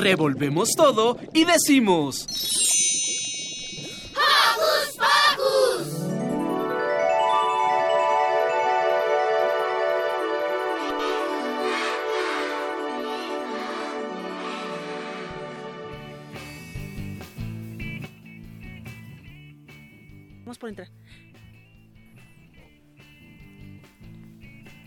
[0.00, 2.26] Revolvemos todo y decimos...
[4.16, 6.00] ¡Hocus Pocus!
[20.44, 20.88] Vamos por entrar.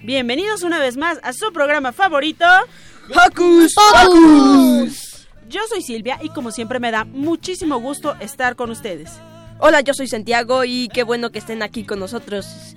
[0.04, 2.46] Bienvenidos una vez más a su programa favorito,
[3.10, 5.03] ¡Hocus Pocus!
[5.54, 9.12] Yo soy Silvia y como siempre me da muchísimo gusto estar con ustedes.
[9.60, 12.76] Hola, yo soy Santiago y qué bueno que estén aquí con nosotros.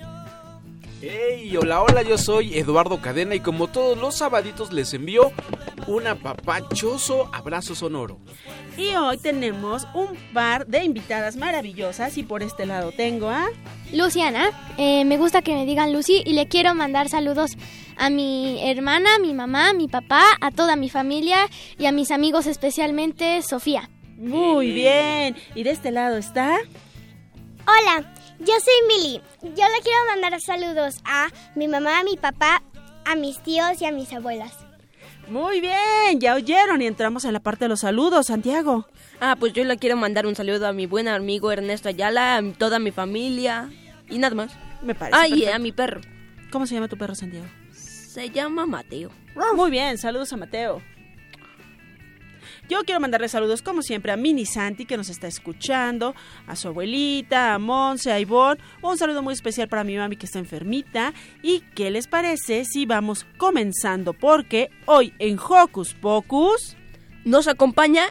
[1.03, 5.31] Hey, hola, hola, yo soy Eduardo Cadena y como todos los sabaditos les envío
[5.87, 8.19] un apapachoso abrazo sonoro.
[8.79, 13.47] Y hoy tenemos un par de invitadas maravillosas y por este lado tengo a...
[13.93, 17.59] Luciana, eh, me gusta que me digan Lucy y le quiero mandar saludos
[17.99, 21.93] a mi hermana, a mi mamá, a mi papá, a toda mi familia y a
[21.93, 23.91] mis amigos especialmente Sofía.
[24.17, 25.37] Muy bien.
[25.55, 26.57] Y de este lado está...
[27.67, 29.23] Hola, yo soy Mili.
[29.43, 32.63] Yo le quiero mandar saludos a mi mamá, a mi papá,
[33.05, 34.55] a mis tíos y a mis abuelas.
[35.29, 38.87] Muy bien, ya oyeron y entramos en la parte de los saludos, Santiago.
[39.21, 42.53] Ah, pues yo le quiero mandar un saludo a mi buen amigo Ernesto Ayala, a
[42.53, 43.71] toda mi familia
[44.09, 44.53] y nada más.
[44.83, 45.19] Me parece.
[45.19, 46.01] Ah, y a mi perro.
[46.53, 47.47] ¿Cómo se llama tu perro, Santiago?
[47.73, 49.11] Se llama Mateo.
[49.57, 50.81] Muy bien, saludos a Mateo.
[52.69, 56.17] Yo quiero mandarle saludos como siempre a Mini Santi que nos está escuchando,
[56.49, 58.61] a su abuelita, a Monse, a Ivonne.
[58.83, 61.15] Un saludo muy especial para mi mami que está enfermita.
[61.43, 64.15] ¿Y qué les parece si vamos comenzando?
[64.15, 66.77] Porque hoy en Hocus Pocus
[67.25, 68.07] Nos acompaña,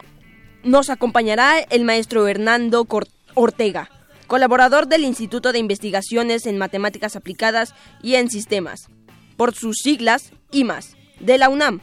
[0.62, 2.86] nos acompañará el maestro Hernando
[3.34, 3.90] Ortega,
[4.26, 8.88] colaborador del Instituto de Investigaciones en Matemáticas Aplicadas y en Sistemas,
[9.36, 11.80] por sus siglas IMAS, de la UNAM.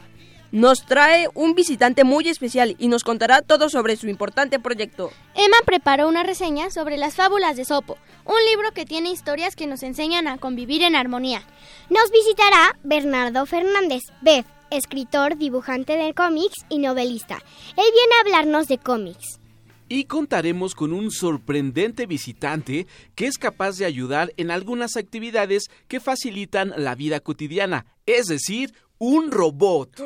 [0.54, 5.10] Nos trae un visitante muy especial y nos contará todo sobre su importante proyecto.
[5.34, 9.66] Emma preparó una reseña sobre las fábulas de Sopo, un libro que tiene historias que
[9.66, 11.42] nos enseñan a convivir en armonía.
[11.90, 17.42] Nos visitará Bernardo Fernández, Beth, escritor, dibujante de cómics y novelista.
[17.70, 19.40] Él viene a hablarnos de cómics.
[19.88, 25.98] Y contaremos con un sorprendente visitante que es capaz de ayudar en algunas actividades que
[25.98, 30.00] facilitan la vida cotidiana, es decir, un robot.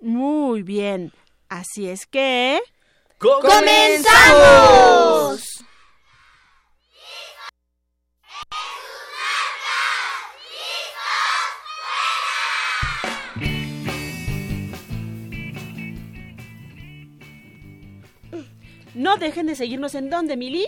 [0.00, 1.12] Muy bien.
[1.48, 2.60] Así es que...
[3.18, 3.50] ¡Comenzamos!
[18.94, 20.64] No dejen de seguirnos en donde, Mili.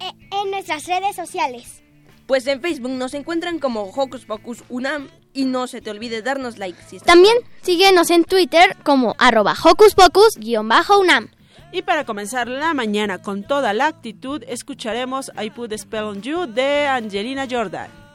[0.00, 1.82] E- en nuestras redes sociales.
[2.26, 6.58] Pues en Facebook nos encuentran como Hocus Pocus UNAM y no se te olvide darnos
[6.58, 11.28] like si También síguenos en Twitter como arroba hocus pocus-unam.
[11.72, 16.22] Y para comenzar la mañana con toda la actitud, escucharemos I Put a Spell on
[16.22, 18.05] You de Angelina Jordan.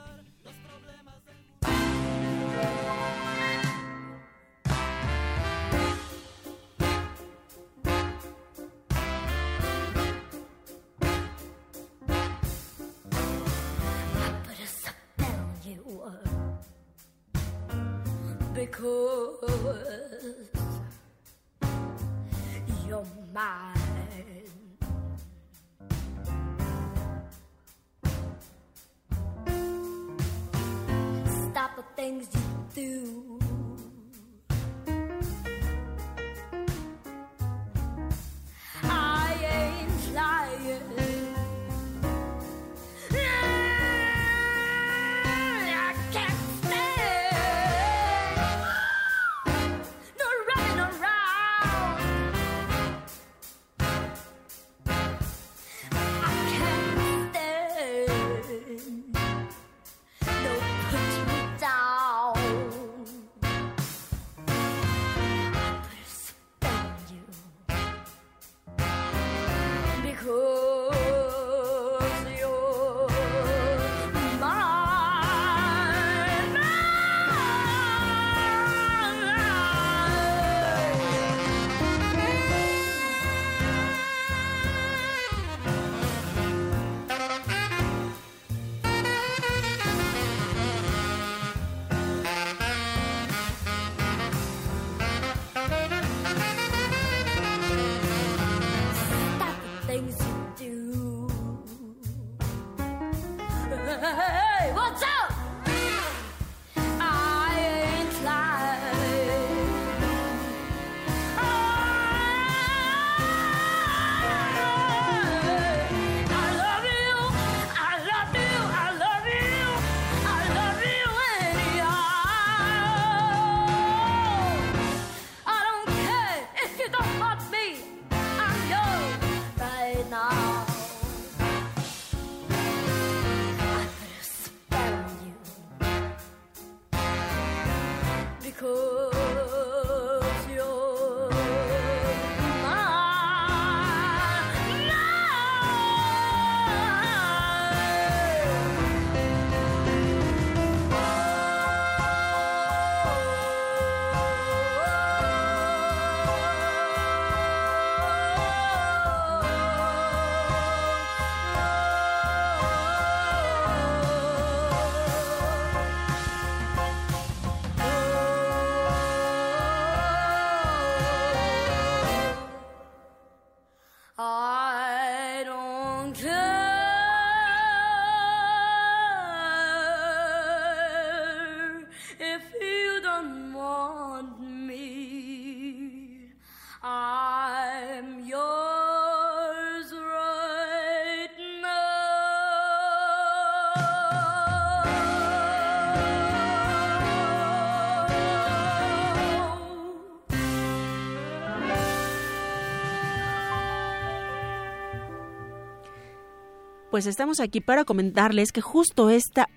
[206.91, 209.47] Pues estamos aquí para comentarles que justo esta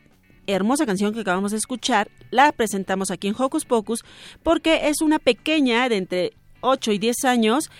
[0.46, 4.04] hermosa canción que acabamos de escuchar la presentamos aquí en Hocus Pocus
[4.44, 7.70] porque es una pequeña de entre 8 y 10 años.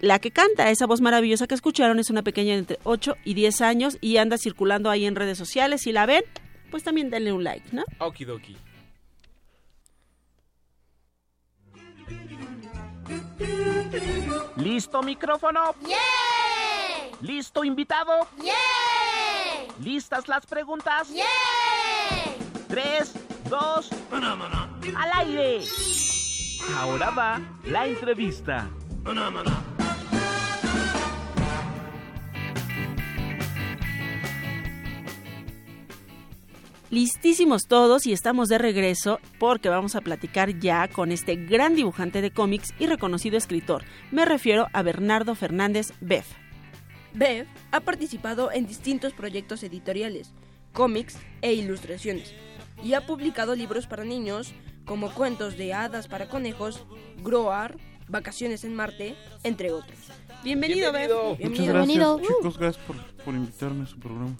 [0.00, 3.34] La que canta esa voz maravillosa que escucharon es una pequeña de entre 8 y
[3.34, 5.82] 10 años y anda circulando ahí en redes sociales.
[5.82, 6.22] Si la ven,
[6.70, 7.84] pues también denle un like, ¿no?
[7.98, 8.56] Okidoki.
[14.56, 15.74] ¿Listo micrófono?
[17.20, 18.12] ¿Listo invitado?
[19.82, 21.08] ¿Listas las preguntas?
[22.68, 23.12] Tres,
[23.48, 25.64] dos, al aire.
[26.76, 28.70] Ahora va la entrevista.
[36.90, 42.20] Listísimos todos y estamos de regreso porque vamos a platicar ya con este gran dibujante
[42.20, 43.84] de cómics y reconocido escritor.
[44.10, 46.39] Me refiero a Bernardo Fernández Beff.
[47.14, 50.32] Bev ha participado en distintos proyectos editoriales,
[50.72, 52.32] cómics e ilustraciones,
[52.82, 54.52] y ha publicado libros para niños
[54.84, 56.84] como Cuentos de hadas para conejos,
[57.22, 57.76] Groar,
[58.08, 59.14] Vacaciones en Marte,
[59.44, 59.98] entre otros.
[60.42, 61.36] Bienvenido, Bienvenido.
[61.36, 61.48] Beff.
[61.50, 62.16] Muchas Bienvenido.
[62.16, 62.58] gracias, chicos.
[62.58, 64.36] Gracias por, por invitarme a su programa.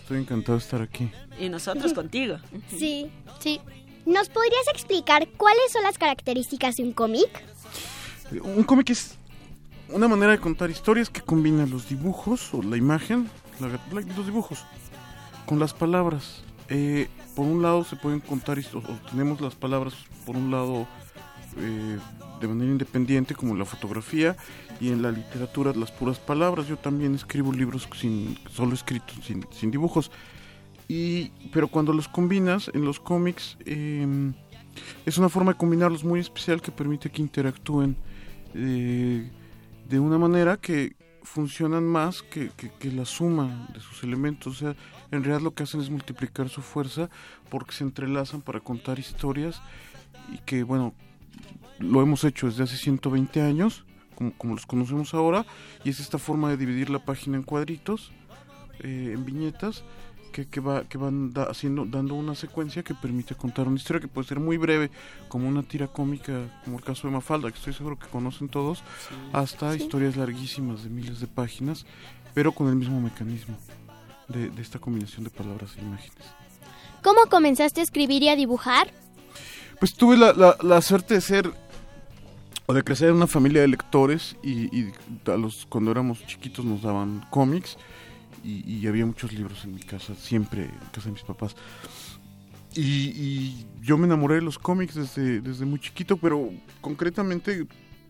[0.00, 1.10] Estoy encantado de estar aquí.
[1.38, 2.36] Y nosotros contigo.
[2.76, 3.10] Sí.
[3.38, 3.60] Sí.
[4.04, 7.28] ¿Nos podrías explicar cuáles son las características de un cómic?
[8.42, 9.16] Un cómic es
[9.92, 13.28] una manera de contar historias que combina los dibujos o la imagen,
[13.60, 14.64] los dibujos,
[15.46, 16.42] con las palabras.
[16.68, 19.94] Eh, por un lado se pueden contar historias, tenemos las palabras
[20.24, 20.86] por un lado
[21.58, 21.98] eh,
[22.40, 24.36] de manera independiente como la fotografía
[24.80, 26.66] y en la literatura las puras palabras.
[26.66, 30.10] Yo también escribo libros sin solo escritos, sin, sin dibujos.
[30.88, 34.32] Y, pero cuando los combinas en los cómics, eh,
[35.06, 37.96] es una forma de combinarlos muy especial que permite que interactúen
[38.54, 39.30] eh,
[39.88, 44.56] de una manera que funcionan más que, que- la suma de sus elementos.
[44.56, 44.76] O sea,
[45.10, 47.08] en realidad lo que hacen es multiplicar su fuerza
[47.50, 49.60] porque se entrelazan para contar historias
[50.32, 50.94] y que, bueno,
[51.78, 53.84] lo hemos hecho desde hace 120 años,
[54.14, 55.46] como, como los conocemos ahora,
[55.84, 58.12] y es esta forma de dividir la página en cuadritos,
[58.80, 59.84] eh, en viñetas,
[60.32, 64.00] que, que, va, que van da- haciendo, dando una secuencia que permite contar una historia
[64.00, 64.90] que puede ser muy breve,
[65.28, 68.82] como una tira cómica, como el caso de Mafalda, que estoy seguro que conocen todos,
[69.32, 71.86] hasta historias larguísimas de miles de páginas,
[72.34, 73.56] pero con el mismo mecanismo
[74.28, 76.24] de, de esta combinación de palabras e imágenes.
[77.02, 78.90] ¿Cómo comenzaste a escribir y a dibujar?
[79.78, 81.52] Pues tuve la, la, la suerte de ser
[82.66, 84.92] o de crecer en una familia de lectores y, y
[85.26, 87.76] a los cuando éramos chiquitos nos daban cómics
[88.44, 91.54] y, había muchos libros en mi casa, siempre en casa de mis papás.
[92.74, 97.66] Y, y yo me enamoré de los cómics desde, desde muy chiquito, pero concretamente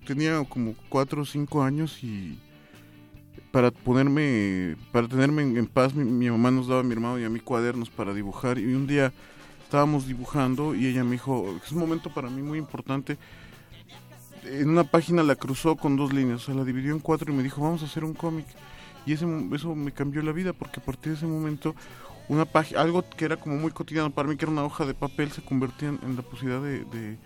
[0.07, 2.39] tenía como cuatro o cinco años y
[3.51, 7.19] para ponerme, para tenerme en, en paz, mi, mi mamá nos daba a mi hermano
[7.19, 9.13] y a mí cuadernos para dibujar y un día
[9.73, 13.17] estábamos dibujando y ella me dijo, es un momento para mí muy importante.
[14.45, 17.37] En una página la cruzó con dos líneas, o sea, la dividió en cuatro y
[17.37, 18.45] me dijo, vamos a hacer un cómic.
[19.07, 21.75] Y ese, mo- eso me cambió la vida porque a partir de ese momento,
[22.29, 24.95] una página, algo que era como muy cotidiano para mí, que era una hoja de
[24.95, 27.17] papel, se convertía en, en la posibilidad de, de,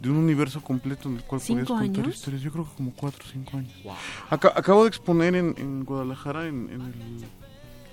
[0.00, 2.16] de un universo completo en el cual podías ¿Cinco contar años?
[2.16, 2.42] historias.
[2.42, 3.72] Yo creo que como cuatro o cinco años.
[3.84, 3.94] Wow.
[4.30, 6.94] Aca- acabo de exponer en, en Guadalajara, en, en el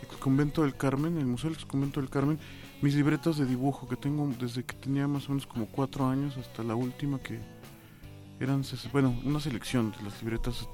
[0.02, 2.40] ex convento del Carmen, el Museo del ex convento del Carmen,
[2.82, 6.36] mis libretas de dibujo que tengo desde que tenía más o menos como cuatro años
[6.38, 7.40] hasta la última que
[8.40, 10.68] eran, bueno, una selección de las libretas,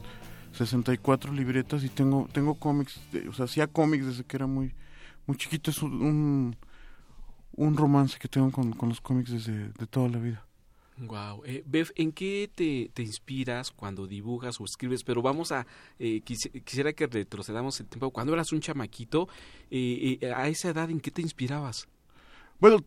[0.53, 4.73] 64 libretas y tengo tengo cómics, de- o sea, hacía cómics desde que era muy
[5.27, 6.55] muy chiquito, es un,
[7.55, 10.45] un, romance que tengo con, con los cómics desde de toda la vida.
[10.97, 11.43] Wow.
[11.45, 15.03] Eh, Bev, ¿en qué te, te inspiras cuando dibujas o escribes?
[15.03, 15.65] Pero vamos a,
[15.99, 18.11] eh, quisi- quisiera que retrocedamos el tiempo.
[18.11, 19.27] Cuando eras un chamaquito,
[19.71, 21.87] eh, eh, a esa edad, ¿en qué te inspirabas?
[22.59, 22.83] Bueno,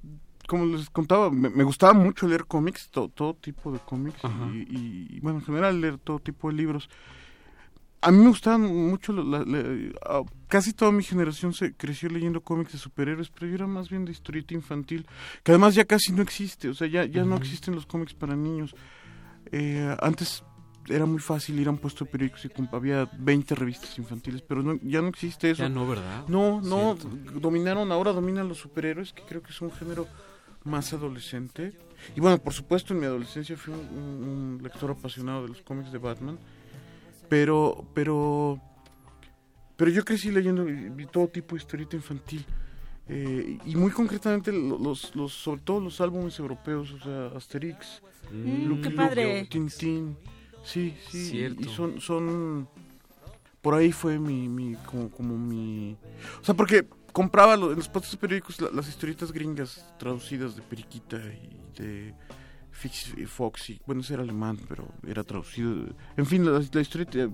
[0.47, 4.21] como les contaba, me, me gustaba mucho leer cómics, to- todo tipo de cómics
[4.53, 6.89] y- y, bueno, en general leer todo tipo de libros.
[8.07, 12.41] A mí me gustaban mucho, la- la- la- casi toda mi generación se creció leyendo
[12.43, 15.07] cómics de superhéroes, pero yo era más bien de historieta infantil,
[15.43, 18.37] que además ya casi no existe, o sea, ya, ya no existen los cómics para
[18.37, 18.75] niños.
[19.53, 20.45] Eh, antes
[20.89, 24.63] era muy fácil ir a un puesto de periódicos y había 20 revistas infantiles, pero
[24.63, 25.63] no- ya no existe eso.
[25.63, 26.25] Ya no, ¿verdad?
[26.29, 27.41] No, no, Cierto.
[27.41, 30.07] dominaron, ahora dominan los superhéroes, que creo que es un género
[30.65, 31.73] más adolescente.
[32.15, 34.25] Y bueno, por supuesto, en mi adolescencia fui un, un-
[34.57, 36.39] un lector apasionado de los cómics de Batman,
[37.39, 38.61] pero, pero,
[39.77, 42.45] pero yo crecí leyendo y- vi todo tipo de historieta infantil.
[43.07, 48.01] eh, y muy concretamente lo- los, los, sobre todo los álbumes europeos, o sea, Asterix,
[48.33, 49.47] Mm, Lucky Luke.
[49.51, 50.17] Tintín,
[50.65, 51.61] sí, sí, y- Cierto.
[51.61, 52.67] y son, son
[53.61, 55.97] por ahí fue mi, mi como, como mi...
[56.41, 61.17] O sea, porque compraba en los puestos periódicos la- las historietas gringas traducidas de Periquita
[61.19, 62.15] y de
[62.75, 63.81] Fix Foxy.
[63.87, 65.73] Bueno, ese era alemán, pero era traducido.
[66.17, 67.29] En fin, la, la historieta...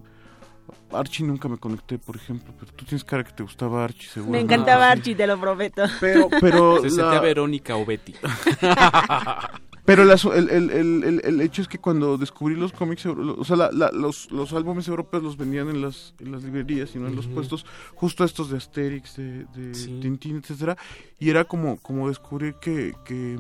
[0.92, 4.30] Archie nunca me conecté, por ejemplo, pero tú tienes cara que te gustaba Archie, seguro.
[4.30, 5.82] Me encantaba Archie, te lo prometo.
[5.98, 8.14] Pero, pero, Se la- sentía Verónica o Betty.
[9.84, 13.44] pero el, asu- el, el, el, el- hecho es que cuando descubrí los cómics, o
[13.44, 16.98] sea, la- la- los, los álbumes europeos los vendían en las, en las librerías y
[17.00, 17.66] no en los puestos,
[17.96, 19.98] justo estos de Asterix, de, de Sí.
[20.00, 20.76] Tintín, etcétera,
[21.18, 23.38] y era como, como descubrir que, que-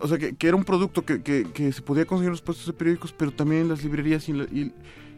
[0.00, 2.66] o sea, que, que era un producto que, que, se podía conseguir en los puestos
[2.66, 4.72] de periódicos, pero también en las librerías y, y-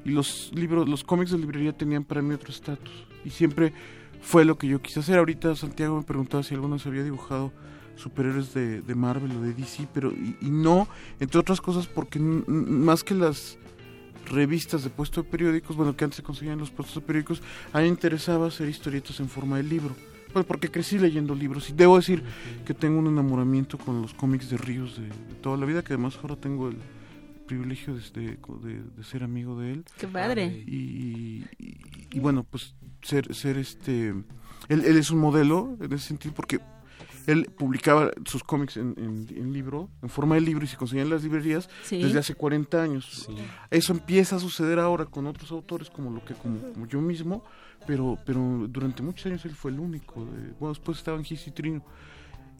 [0.04, 3.06] los libros, los cómics de librería tenían para mí otro estatus.
[3.22, 3.74] Y siempre
[4.22, 5.18] fue lo que yo quise hacer.
[5.18, 7.52] Ahorita Santiago me preguntaba si alguna vez había dibujado
[7.96, 10.88] superhéroes de, de Marvel o de DC, pero y, no,
[11.20, 13.58] entre otras cosas porque más que las
[14.30, 17.78] revistas de puesto de periódicos, bueno, que antes se conseguían los puestos de periódicos, a
[17.78, 19.94] mí me interesaba hacer historietas en forma de libro.
[20.32, 22.22] Pues porque crecí leyendo libros y debo decir
[22.64, 25.94] que tengo un enamoramiento con los cómics de Ríos de, de toda la vida, que
[25.94, 26.76] además ahora tengo el
[27.46, 30.46] privilegio de, de- de- de ser amigo de él Qué padre.
[30.68, 31.80] y, y-
[32.12, 34.10] y bueno pues ser ser este
[34.68, 36.60] él, él es un modelo en ese sentido porque
[37.26, 41.08] él publicaba sus cómics en, en- en libro en forma de libro y se conseguían
[41.08, 42.00] en las librerías Sí.
[42.00, 43.34] desde hace 40 años Sí.
[43.72, 47.42] eso empieza a suceder ahora con otros autores como lo que como, como yo mismo
[47.86, 51.46] pero pero durante muchos años él fue el único de- bueno después estaba en Gis
[51.46, 51.84] y Trino.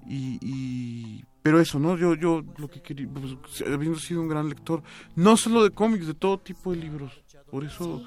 [0.06, 4.48] Y, y- pero eso no yo yo lo que quería pues, habiendo sido un gran
[4.48, 4.82] lector
[5.16, 7.12] no solo de cómics de todo tipo de libros.
[7.50, 8.02] Por eso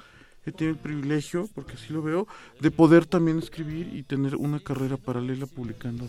[0.46, 2.26] he tenido el privilegio porque así lo veo
[2.60, 6.06] de poder también escribir y tener una carrera paralela publicando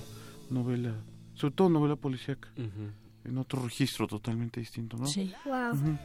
[0.50, 0.94] novela
[1.36, 2.50] sobre todo novela policíaca
[3.24, 5.34] en otro registro totalmente distinto no Sí.
[5.46, 5.98] Wow.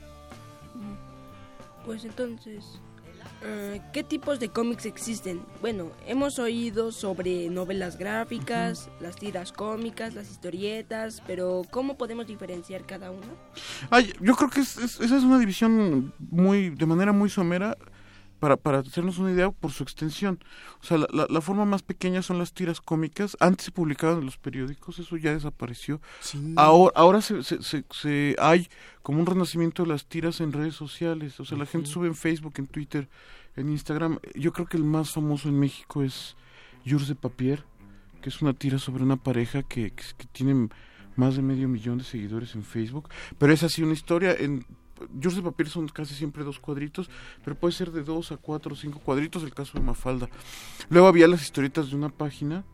[1.84, 2.89] Pues entonces, eh,
[3.92, 5.40] ¿qué tipos de cómics existen?
[5.60, 12.84] Bueno, hemos oído sobre novelas gráficas, las tiras cómicas, las historietas, pero ¿cómo podemos diferenciar
[12.86, 13.26] cada uno?
[13.90, 17.76] Ay, yo creo que es- es- esa es una división muy de manera muy somera
[18.40, 20.40] para, para hacernos una idea por su extensión.
[20.82, 23.36] O sea, la, la- la forma más pequeña son las tiras cómicas.
[23.38, 26.00] Antes se publicaban en los periódicos, eso ya desapareció.
[26.20, 26.54] Sí.
[26.56, 28.68] Ahora, ahora se, se- se- se- hay
[29.02, 31.38] como un renacimiento de las tiras en redes sociales.
[31.38, 33.08] O sea, la gente sube en Facebook, en Twitter,
[33.56, 34.18] en Instagram.
[34.34, 36.34] Yo creo que el más famoso en México es
[36.86, 37.62] Jours de Papier,
[38.22, 40.68] que es una tira sobre una pareja que, que, que tiene
[41.16, 43.08] más de medio millón de seguidores en Facebook.
[43.38, 44.32] Pero es así una historia.
[44.38, 44.64] En
[45.22, 47.10] Jours de Papier son casi siempre dos cuadritos,
[47.44, 50.28] pero puede ser de dos a cuatro o cinco cuadritos, el caso de Mafalda.
[50.88, 52.64] Luego había las historietas de una página,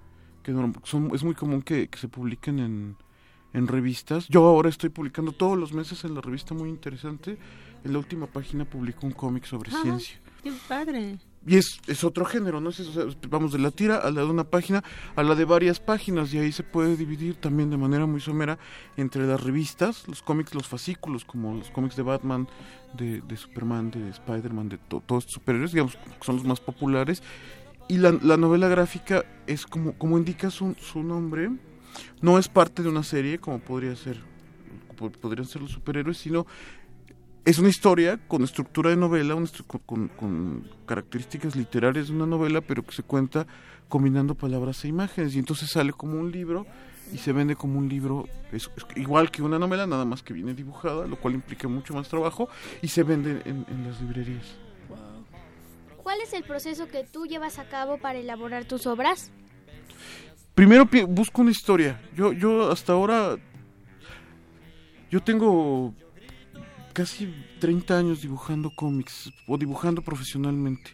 [0.43, 0.53] que
[0.85, 2.97] son, es muy común que, que se publiquen en,
[3.53, 4.29] en revistas.
[4.29, 7.39] Yo ahora estoy publicando todos los meses en la revista muy interesante.
[7.85, 10.21] En la última página publico un cómic sobre ciencia.
[10.43, 11.19] Qué padre.
[11.49, 12.71] Y es, es otro género, ¿no?
[12.71, 12.91] Es-
[13.31, 14.83] vamos de la tira a la de una página
[15.15, 18.59] a la de varias páginas y ahí se puede dividir también de manera muy somera
[18.97, 22.49] entre las revistas, los cómics, los fascículos, como los cómics de Batman,
[22.95, 26.59] de, de Superman, de Spider-Man, de to- todos estos superhéroes, digamos, que son los más
[26.61, 27.23] populares.
[27.89, 31.51] Y la, la novela gráfica es como, como indica su, su nombre,
[32.21, 34.21] no es parte de una serie como podría ser,
[34.97, 36.45] po- podrían ser los superhéroes, sino
[37.47, 42.61] es una historia con estructura de novela, una estru- con, características literarias de una novela,
[42.61, 43.47] pero que se cuenta
[43.89, 45.37] combinando palabras e imágenes.
[45.37, 46.67] Y entonces sale como un libro
[47.13, 50.35] y se vende como un libro, es, es igual que una novela, nada más que
[50.35, 52.49] viene dibujada, lo cual implica mucho más trabajo,
[52.83, 54.57] y se vende en, en las librerías.
[56.03, 59.31] ¿Cuál es el proceso que tú llevas a cabo para elaborar tus obras?
[60.57, 62.01] Primero busco una historia.
[62.17, 63.37] Yo, yo hasta ahora,
[65.11, 65.95] yo tengo
[66.97, 70.93] casi 30 años dibujando cómics o dibujando profesionalmente.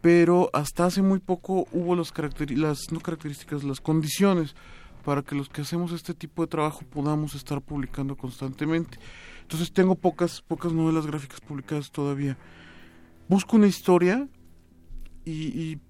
[0.00, 2.12] Pero hasta hace muy poco hubo las,
[2.48, 4.56] las no características, las condiciones
[5.04, 8.98] para que los que hacemos este tipo de trabajo podamos estar publicando constantemente.
[9.42, 12.36] Entonces tengo pocas, pocas novelas gráficas publicadas todavía.
[13.28, 14.28] Busco una historia
[15.24, 15.80] y, y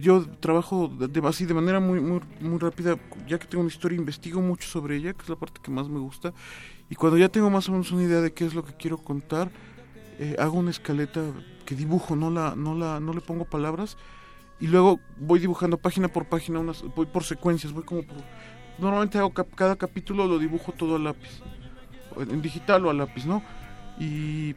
[0.00, 3.96] yo trabajo de, así de manera muy, muy, muy rápida, ya que tengo una historia,
[3.96, 6.32] investigo mucho sobre ella, que es la parte que más me gusta,
[6.90, 8.98] y cuando ya tengo más o menos una idea de qué es lo que quiero
[8.98, 9.50] contar,
[10.18, 11.22] eh, hago una escaleta
[11.64, 13.96] que dibujo, no la, no la, no le pongo palabras,
[14.60, 18.16] y luego voy dibujando página por página, unas, voy por secuencias, voy como por,
[18.78, 21.40] normalmente hago cap- cada capítulo lo dibujo todo a lápiz,
[22.16, 23.42] en digital o a lápiz, ¿no?
[23.98, 24.54] Y,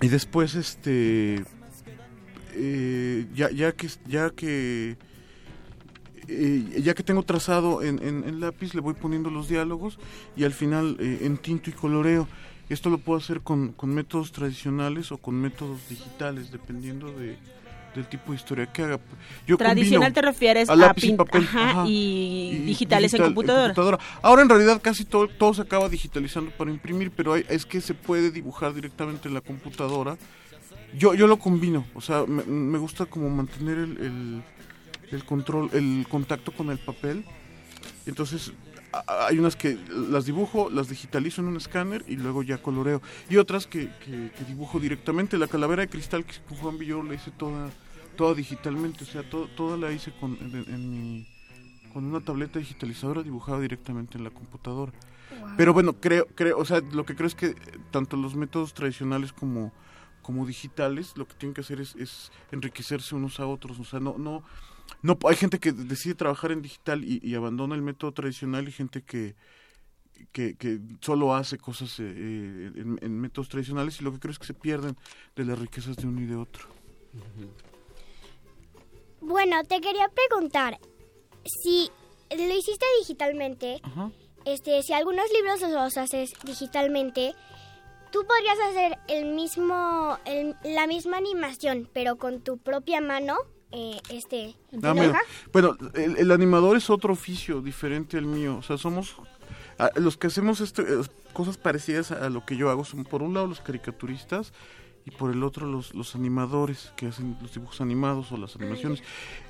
[0.00, 1.44] y después este
[2.54, 4.96] eh, ya, ya que ya que
[6.26, 9.98] eh, ya que tengo trazado en, en- en lápiz le voy poniendo los diálogos
[10.36, 12.26] y al final eh, en tinto y coloreo
[12.70, 17.36] Esto lo puedo hacer con, con métodos tradicionales o con métodos digitales, dependiendo de,
[17.94, 18.98] del tipo de historia que haga.
[19.46, 21.90] Yo Tradicional te refieres a a, lápiz y pin- papel, ajá, ajá, y,
[22.54, 23.98] y digitales digital- en computadora.
[24.22, 27.82] Ahora en realidad casi todo, todo se acaba digitalizando para imprimir, pero hay- es que
[27.82, 30.16] se puede dibujar directamente en la computadora.
[30.96, 34.42] Yo, yo lo combino, o sea, me, me gusta como mantener el, el,
[35.10, 37.24] el control, el contacto con el papel.
[38.06, 38.52] Entonces
[38.92, 39.76] a- hay unas que
[40.10, 43.02] las dibujo, las digitalizo en un escáner y luego ya coloreo.
[43.28, 45.36] Y otras que, que- que dibujo directamente.
[45.38, 47.70] La calavera de cristal que Juan Villoro la hice toda,
[48.16, 51.26] toda digitalmente, o sea, to- toda la hice con, en, en mi,
[51.92, 54.92] con una tableta digitalizadora dibujada directamente en la computadora.
[55.56, 57.56] Pero bueno, creo, creo, o sea, lo que creo es que
[57.90, 59.72] tanto los métodos tradicionales como,
[60.24, 63.78] como digitales, lo que tienen que hacer es, es enriquecerse unos a otros.
[63.78, 64.42] O sea, no, no,
[65.02, 68.72] no, hay gente que decide trabajar en digital y, y abandona el método tradicional y
[68.72, 69.36] gente que,
[70.32, 74.32] que, que solo hace cosas eh, eh, en, en métodos tradicionales y lo que creo
[74.32, 74.96] es que se pierden
[75.36, 76.66] de las riquezas de uno y de otro.
[79.20, 80.78] Bueno, te quería preguntar
[81.62, 81.90] si
[82.30, 84.10] lo hiciste digitalmente, Ajá.
[84.44, 87.34] este, si algunos libros los haces digitalmente,
[88.14, 93.36] tú podrías hacer el mismo, el- la misma animación, pero con tu propia mano,
[93.72, 94.94] eh, este, Ah.
[95.52, 98.58] Bueno, el, el animador es otro oficio diferente al mío.
[98.58, 99.16] O sea, somos
[99.80, 102.84] ah, los que hacemos este, eh, cosas parecidas a, lo que yo hago.
[102.84, 104.52] Son por un lado los caricaturistas
[105.04, 109.02] y por el otro los, los animadores que hacen los dibujos animados o las animaciones.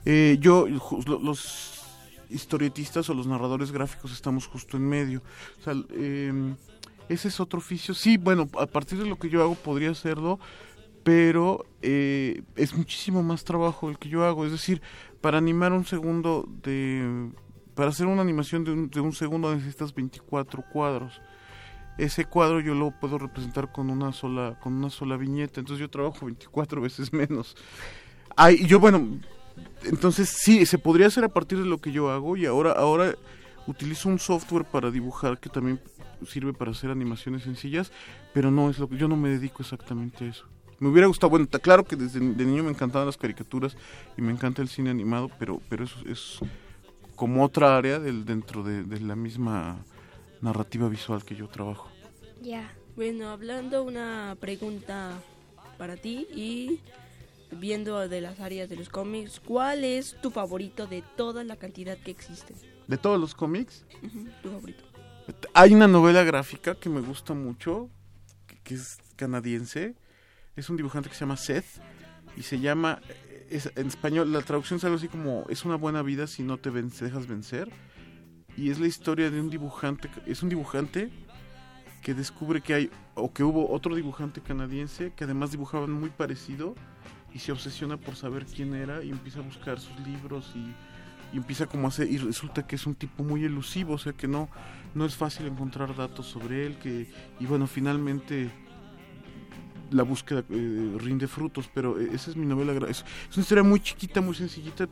[0.06, 1.84] Eh, yo, los
[2.30, 5.22] historietistas o los narradores gráficos estamos justo en medio.
[5.60, 6.56] O sea, em,
[7.08, 7.94] ese es otro oficio.
[7.94, 10.38] Sí, bueno, a partir de lo que yo hago podría hacerlo,
[11.02, 14.44] pero eh, es muchísimo más trabajo el que yo hago.
[14.44, 14.82] Es decir,
[15.20, 17.30] para animar un segundo de...
[17.74, 21.20] Para hacer una animación de un, de un segundo necesitas 24 cuadros.
[21.98, 25.90] Ese cuadro yo lo puedo representar con una sola con una sola viñeta, entonces yo
[25.90, 27.56] trabajo 24 veces menos.
[28.36, 29.20] Ay, yo bueno,
[29.84, 33.14] entonces sí, se podría hacer a partir de lo que yo hago y ahora ahora
[33.66, 35.80] utilizo un software para dibujar que también
[36.26, 37.92] sirve para hacer animaciones sencillas,
[38.32, 40.46] pero no es lo que yo no me dedico exactamente a eso.
[40.80, 43.76] Me hubiera gustado, bueno, está claro que desde de niño me encantaban las caricaturas
[44.16, 46.38] y me encanta el cine animado, pero pero eso es
[47.16, 49.84] como otra área del dentro de, de la misma
[50.40, 51.88] narrativa visual que yo trabajo.
[52.42, 52.72] Ya.
[52.96, 55.20] Bueno, hablando una pregunta
[55.78, 56.80] para ti y
[57.50, 61.96] viendo de las áreas de los cómics, ¿cuál es tu favorito de toda la cantidad
[61.98, 62.56] que existen?
[62.86, 63.84] De todos los cómics,
[64.42, 64.84] tu favorito.
[65.54, 67.88] Hay una novela gráfica que me gusta mucho,
[68.64, 69.94] que, es canadiense.
[70.56, 71.64] Es un dibujante que se llama Seth
[72.36, 75.76] y se llama, eh, es- en español, la traducción es algo así como, es una
[75.76, 77.70] buena vida si no te ven- te dejas vencer.
[78.56, 81.10] Y es la historia de un dibujante, es un dibujante
[82.02, 86.74] que descubre que hay, o que hubo otro dibujante canadiense que además dibujaban muy parecido
[87.32, 90.72] y se obsesiona por saber quién era y empieza a buscar sus libros y,
[91.34, 94.12] y empieza como a hacer, y resulta que es un tipo muy elusivo, o sea
[94.12, 94.48] que no,
[94.94, 98.50] no es fácil encontrar datos sobre él, que, y bueno, finalmente
[99.90, 103.62] la búsqueda eh, rinde frutos, pero eh, esa es mi novela, es, es una historia
[103.64, 104.88] muy chiquita, muy sencillita,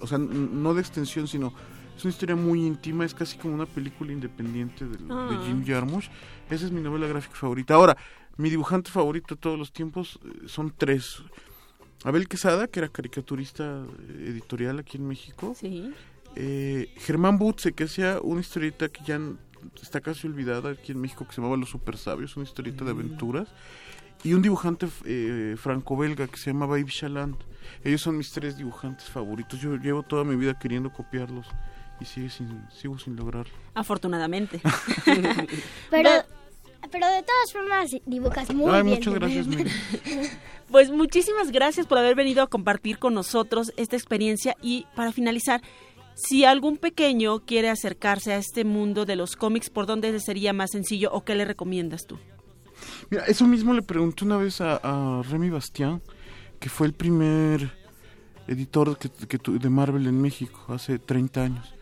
[0.00, 1.52] o sea, no de extensión, sino
[1.96, 5.28] es una historia muy íntima, es casi como una película independiente del- Ah.
[5.30, 6.08] de Jim Jarmusch,
[6.50, 7.74] esa es mi novela gráfica favorita.
[7.74, 7.96] Ahora,
[8.36, 11.22] mi dibujante favorito de todos los tiempos eh, son tres.
[12.04, 15.54] Abel Quesada, que era caricaturista eh, editorial aquí en México.
[15.58, 15.92] Sí.
[16.36, 19.18] Eh, Germán Butze, que hacía una historieta que ya
[19.82, 22.90] está casi olvidada aquí en México, que se llamaba Los Super Sabios, una historieta de
[22.90, 23.48] aventuras.
[24.22, 27.36] Y un dibujante eh, franco-belga que se llamaba Yves Chaland.
[27.82, 29.60] Ellos son mis tres dibujantes favoritos.
[29.60, 31.46] Yo llevo toda mi vida queriendo copiarlos
[32.00, 33.52] y sigue sin, sigo sin lograrlo.
[33.74, 34.60] Afortunadamente.
[35.90, 36.10] Pero,
[36.94, 38.94] pero de todas formas dibujas muy Ay, bien.
[38.94, 39.70] muchas gracias, Miri.
[40.70, 45.60] Pues muchísimas gracias por haber venido a compartir con nosotros esta experiencia y para finalizar,
[46.14, 50.52] si algún pequeño quiere acercarse a este mundo de los cómics, ¿por dónde le sería
[50.52, 52.18] más sencillo o qué le recomiendas tú?
[53.10, 56.00] Mira, eso mismo le pregunté una vez a, a Remy Bastián,
[56.58, 57.70] que fue el primer
[58.48, 61.73] editor que, que tu- de Marvel en México hace 30 años.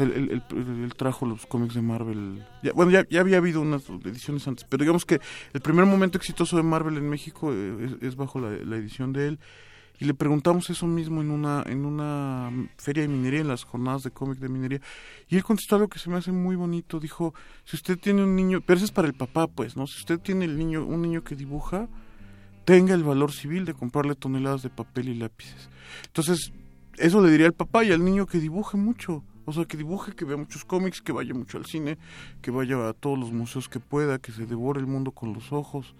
[0.00, 2.44] Él, él- él- él trajo los cómics de Marvel.
[2.74, 5.20] Bueno, ya, había habido unas ediciones antes, pero digamos que
[5.52, 9.28] el primer momento exitoso de Marvel en México eh, es, bajo la, la edición de
[9.28, 9.38] él.
[10.02, 14.02] Y le preguntamos eso mismo en una, en una feria de minería, en las jornadas
[14.02, 14.80] de cómic de minería.
[15.28, 16.98] Y él contestó algo que se me hace muy bonito.
[16.98, 17.34] Dijo,
[17.66, 19.86] si usted tiene un niño, pero eso es para el papá, pues, ¿no?
[19.86, 21.86] Si usted tiene el niño, un niño que dibuja,
[22.64, 25.68] tenga el valor civil de comprarle toneladas de papel y lápices.
[26.06, 26.50] Entonces,
[26.96, 29.22] eso le diría al papá y al niño que dibuje mucho.
[29.50, 31.98] O sea, que dibuje, que vea muchos cómics, que vaya mucho al cine,
[32.42, 35.52] que vaya a todos los museos que pueda, que se devore el mundo con los
[35.52, 35.94] ojos,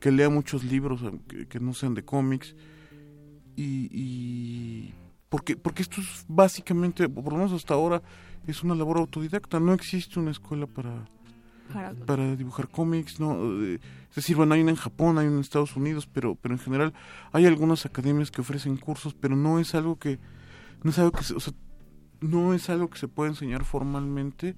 [0.00, 2.54] que lea muchos libros que, que no sean de cómics.
[3.56, 4.94] Y, y
[5.28, 8.02] porque, porque esto es básicamente, por lo menos hasta ahora,
[8.46, 9.60] es una labor autodidacta.
[9.60, 11.04] No existe una escuela para,
[11.72, 13.78] Para- para dibujar cómics, no, Eh,
[14.10, 16.60] es decir, bueno, hay una en Japón, hay una en Estados Unidos, pero, pero en
[16.60, 16.92] general
[17.32, 20.18] hay algunas academias que ofrecen cursos, pero no es algo que,
[20.82, 21.54] no es algo que, o sea,
[22.22, 24.54] no es algo que se pueda enseñar formalmente,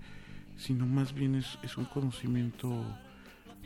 [0.56, 2.72] sino más bien es, es un conocimiento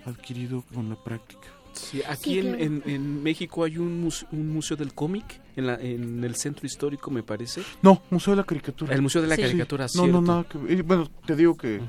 [0.07, 1.49] adquirido con la práctica.
[1.73, 2.63] Sí, aquí Sí, en, claro.
[2.65, 6.67] en, en México hay un, muse- un museo del cómic en, la, en el centro
[6.67, 7.63] histórico, me parece.
[7.83, 8.95] No, Museo de la Caricatura.
[8.95, 9.43] El Museo de la Sí.
[9.43, 10.21] Caricatura, no, no, cierto.
[10.23, 10.75] nada que.
[10.75, 11.81] Eh, Bueno, te digo que,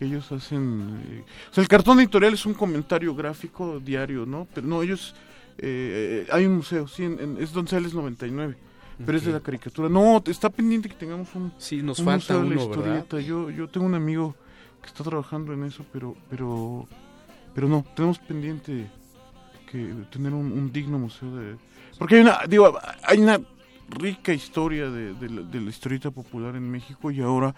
[0.00, 1.00] ellos hacen...
[1.10, 4.48] eh, o sea, el cartón editorial es un comentario gráfico diario, ¿no?
[4.54, 5.14] Pero no, ellos...
[5.58, 8.56] eh, eh, hay un museo, sí, en, en- es Donceles 99,
[9.04, 9.88] pero es de la caricatura.
[9.88, 12.98] No, está pendiente que tengamos un, Sí, nos un falta museo de la uno, ¿verdad?
[12.98, 13.20] historieta.
[13.20, 14.34] Yo, yo tengo un amigo
[14.80, 16.88] que está trabajando en eso, pero, pero,
[17.54, 18.86] pero no, tenemos pendiente
[19.70, 21.56] que tener un, un digno museo de...
[21.98, 23.40] Porque hay una, digo, hay una
[23.88, 27.54] rica historia de, de la, de la historieta popular en México y ahora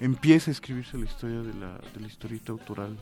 [0.00, 2.96] empieza a escribirse la historia de la, de la historieta autoral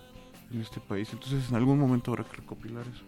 [0.52, 1.08] en este país.
[1.12, 3.04] Entonces en algún momento habrá que recopilar eso.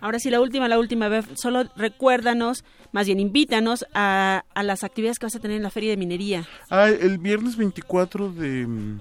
[0.00, 4.84] Ahora sí, la última, la última vez, solo recuérdanos, más bien invítanos a, a las
[4.84, 6.46] actividades que vas a tener en la Feria de Minería.
[6.70, 9.00] Ah, el viernes 24 de, mm,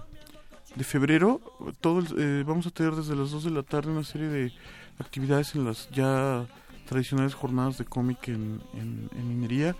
[0.76, 1.42] de febrero,
[1.82, 4.52] todo el- eh, vamos a tener desde las 2 de la tarde una serie de
[5.00, 6.46] actividades en las ya
[6.88, 9.76] tradicionales jornadas de cómic en, en- en minería.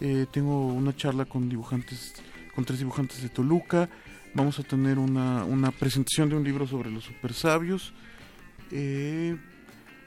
[0.00, 2.14] Eh, tengo una charla con dibujantes,
[2.54, 3.88] con tres dibujantes de Toluca.
[4.34, 7.92] Vamos a tener una, una presentación de un libro sobre los super sabios.
[8.70, 9.36] Eh,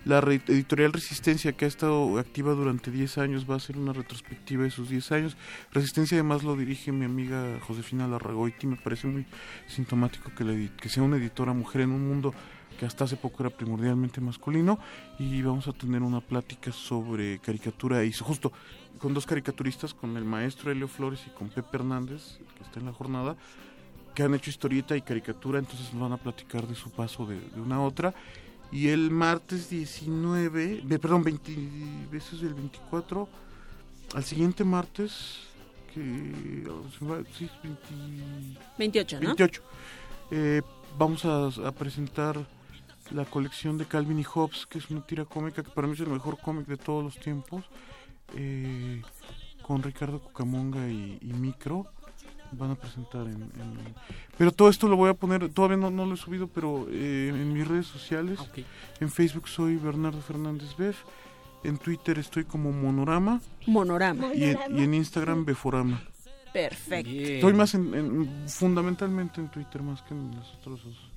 [0.03, 4.63] la editorial Resistencia, que ha estado activa durante 10 años, va a hacer una retrospectiva
[4.63, 5.37] de sus 10 años.
[5.71, 8.65] Resistencia además lo dirige mi amiga Josefina Larragoiti.
[8.65, 9.27] Me parece muy
[9.67, 12.33] sintomático que, sea una editora mujer en un mundo
[12.79, 14.79] que hasta hace poco era primordialmente masculino.
[15.19, 18.51] Y vamos a tener una plática sobre caricatura y justo
[18.97, 22.87] con dos caricaturistas, con el maestro Helio Flores y con Pepe Hernández, que está en
[22.87, 23.35] la jornada,
[24.15, 27.61] que han hecho historieta y caricatura, entonces van a platicar de su paso de, de
[27.61, 28.15] una a otra.
[28.71, 31.53] Y el martes 19, de- perdón, 20
[32.12, 33.27] veces el 24,
[34.15, 35.39] al siguiente martes,
[35.93, 36.01] que
[37.38, 39.27] sí, 20 28, ¿no?
[39.27, 39.62] 28,
[40.31, 40.62] eh,
[40.97, 42.47] vamos a, a presentar
[43.12, 45.99] la colección de Calvin y Hobbes, que es una tira cómica que para mí es
[45.99, 47.65] el mejor cómic de todos los tiempos,
[48.36, 49.01] eh,
[49.62, 51.88] con Ricardo Cucamonga y, y Micro.
[52.53, 53.95] Van a presentar en, en-
[54.37, 57.29] Pero todo esto lo voy a poner, todavía no, no lo he subido, pero eh,
[57.33, 58.39] en mis redes sociales.
[58.41, 58.59] Ah, ok.
[58.99, 60.97] En Facebook soy Bernardo Fernández Beff.
[61.63, 63.39] En Twitter estoy como Monorama.
[63.67, 64.33] Monorama.
[64.33, 66.01] Y en, y en Instagram Beforama.
[66.51, 67.09] Perfecto.
[67.09, 67.35] Bien.
[67.35, 71.11] Estoy más en, en- fundamentalmente en Twitter más que en los otros dos.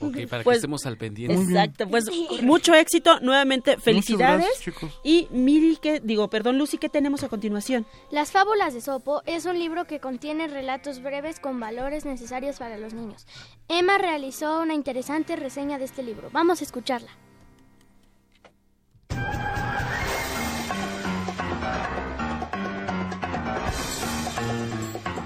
[0.00, 1.34] Ok, para Pues, que estemos al pendiente.
[1.34, 2.06] Exacto, pues
[2.42, 4.38] mucho éxito, nuevamente felicidades.
[4.38, 5.00] Muchas gracias, chicos.
[5.04, 7.86] Y Miri, que digo, perdón, Lucy, ¿qué tenemos a continuación?
[8.10, 12.78] Las fábulas de Sopo es un libro que contiene relatos breves con valores necesarios para
[12.78, 13.26] los niños.
[13.68, 16.30] Emma realizó una interesante reseña de este libro.
[16.32, 17.10] Vamos a escucharla.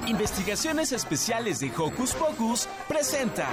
[0.06, 3.48] Investigaciones Especiales de Hocus Pocus presenta.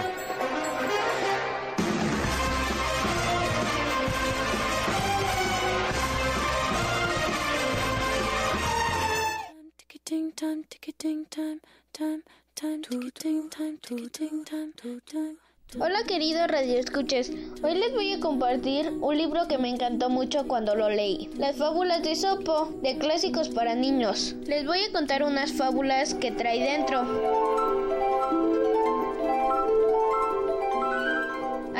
[10.41, 12.23] Ticketing time, ticketing time,
[12.55, 15.37] time, time, ticketing time, ticketing time, time.
[15.79, 20.73] Hola queridos radioescuches, hoy les voy a compartir un libro que me encantó mucho cuando
[20.73, 24.35] lo leí, Las fábulas de Sopo, de clásicos para niños.
[24.47, 27.05] Les voy a contar unas fábulas que trae dentro.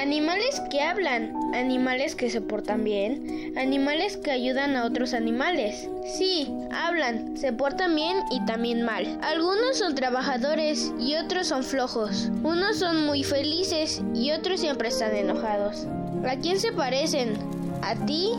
[0.01, 5.87] Animales que hablan, animales que se portan bien, animales que ayudan a otros animales.
[6.17, 9.19] Sí, hablan, se portan bien y también mal.
[9.21, 12.31] Algunos son trabajadores y otros son flojos.
[12.41, 15.85] Unos son muy felices y otros siempre están enojados.
[16.27, 17.37] ¿A quién se parecen?
[17.83, 18.31] ¿A ti?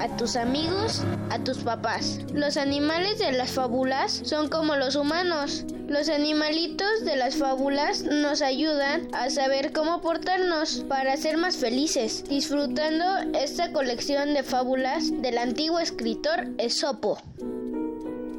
[0.00, 1.02] ¿A tus amigos?
[1.30, 2.20] ¿A tus papás?
[2.32, 5.64] Los animales de las fábulas son como los humanos.
[5.88, 12.22] Los animalitos de las fábulas nos ayudan a saber cómo portarnos para ser más felices,
[12.28, 17.18] disfrutando esta colección de fábulas del antiguo escritor Esopo.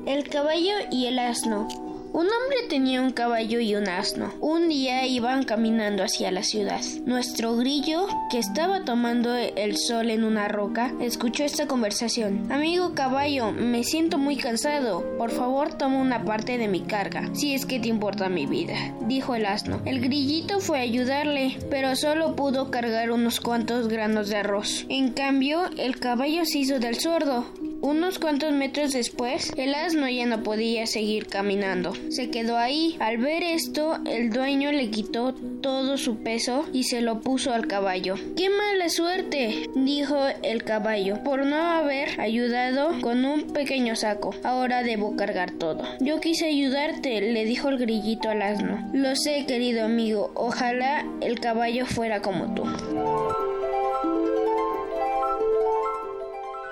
[0.06, 1.89] El caballo y el asno.
[2.12, 4.34] Un hombre tenía un caballo y un asno.
[4.42, 6.82] Un día iban caminando hacia la ciudad.
[7.06, 12.52] Nuestro grillo, que estaba tomando el sol en una roca, escuchó esta conversación.
[12.52, 15.06] Amigo caballo, me siento muy cansado.
[15.20, 18.76] Por favor, toma una parte de mi carga, si es que te importa mi vida,
[19.02, 19.80] dijo el asno.
[19.86, 24.86] El grillito fue a ayudarle, pero solo pudo cargar unos cuantos granos de arroz.
[24.90, 27.46] En cambio, el caballo se hizo del sordo.
[27.82, 31.94] Unos cuantos metros después, el asno ya no podía seguir caminando.
[32.10, 32.98] Se quedó ahí.
[33.00, 37.68] Al ver esto, el dueño le quitó todo su peso y se lo puso al
[37.68, 38.16] caballo.
[38.36, 39.70] ¡Qué mala suerte!
[39.76, 44.36] dijo el caballo, por no haber ayudado con un pequeño saco.
[44.44, 45.84] Ahora debo cargar todo.
[46.02, 48.90] Yo quise ayudarte, le dijo el grillito al asno.
[48.94, 50.32] Lo sé, querido amigo.
[50.36, 52.64] Ojalá el caballo fuera como tú.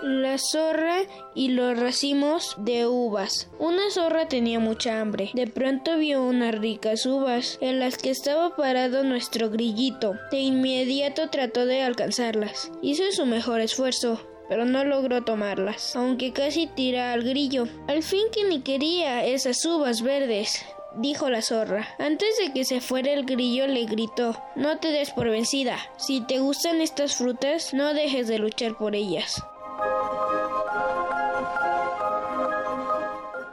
[0.07, 1.01] La zorra
[1.35, 3.49] y los racimos de uvas.
[3.59, 5.31] Una zorra tenía mucha hambre.
[5.33, 10.13] De pronto vio unas ricas uvas en las que estaba parado nuestro grillito.
[10.31, 12.71] De inmediato trató de alcanzarlas.
[12.81, 17.67] Hizo su mejor esfuerzo, pero no logró tomarlas, aunque casi tira al grillo.
[17.89, 20.63] Al fin que ni quería esas uvas verdes.
[20.95, 21.85] Dijo la zorra.
[21.99, 25.77] Antes de que se fuera el grillo le gritó No te des por vencida.
[25.97, 29.43] Si te gustan estas frutas, no dejes de luchar por ellas.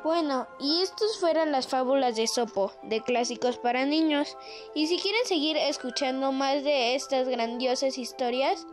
[0.02, 4.36] Bueno, y estas fueron las fábulas de Sopo, de clásicos para niños.
[4.74, 8.66] Y si quieren seguir escuchando más de estas grandiosas historias,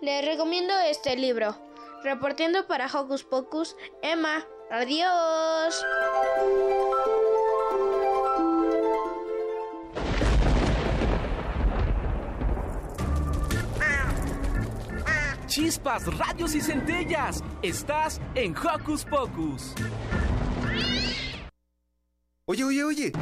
[0.00, 1.56] les recomiendo este libro.
[2.02, 4.46] Reportando para Hocus Pocus, Emma.
[4.70, 5.84] Adiós.
[15.54, 17.44] Chispas, radios y centellas.
[17.62, 19.72] Estás en Hocus Pocus.
[22.46, 23.12] Oye, oye, oye.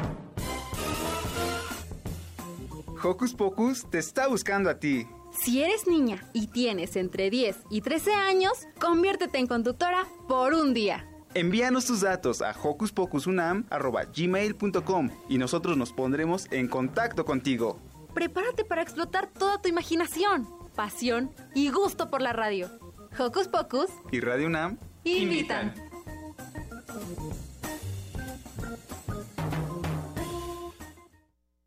[3.04, 5.06] Hocus Pocus te está buscando a ti.
[5.44, 10.72] Si eres niña y tienes entre 10 y 13 años, conviértete en conductora por un
[10.72, 11.06] día.
[11.34, 17.78] Envíanos tus datos a hocuspocusunam.gmail.com y nosotros nos pondremos en contacto contigo.
[18.14, 22.70] Prepárate para explotar toda tu imaginación, pasión y gusto por la radio.
[23.18, 25.74] Hocus Pocus y Radio UNAM invitan.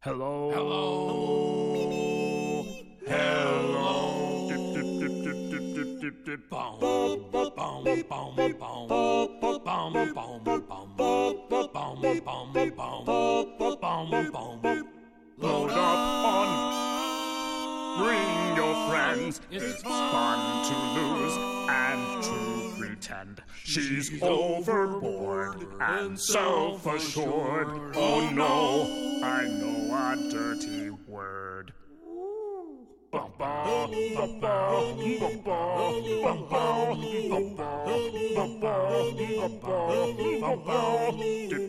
[0.02, 0.52] Hello.
[0.54, 1.26] Hello.
[3.08, 3.66] Hello.
[15.38, 15.78] Load up
[16.26, 16.48] on.
[18.04, 18.45] Bring your
[18.90, 19.42] friends.
[19.52, 21.38] It's fun to lose
[21.70, 23.42] and to pretend.
[23.64, 27.68] She's overboard and self assured.
[27.96, 31.74] Oh no, I know a dirty word.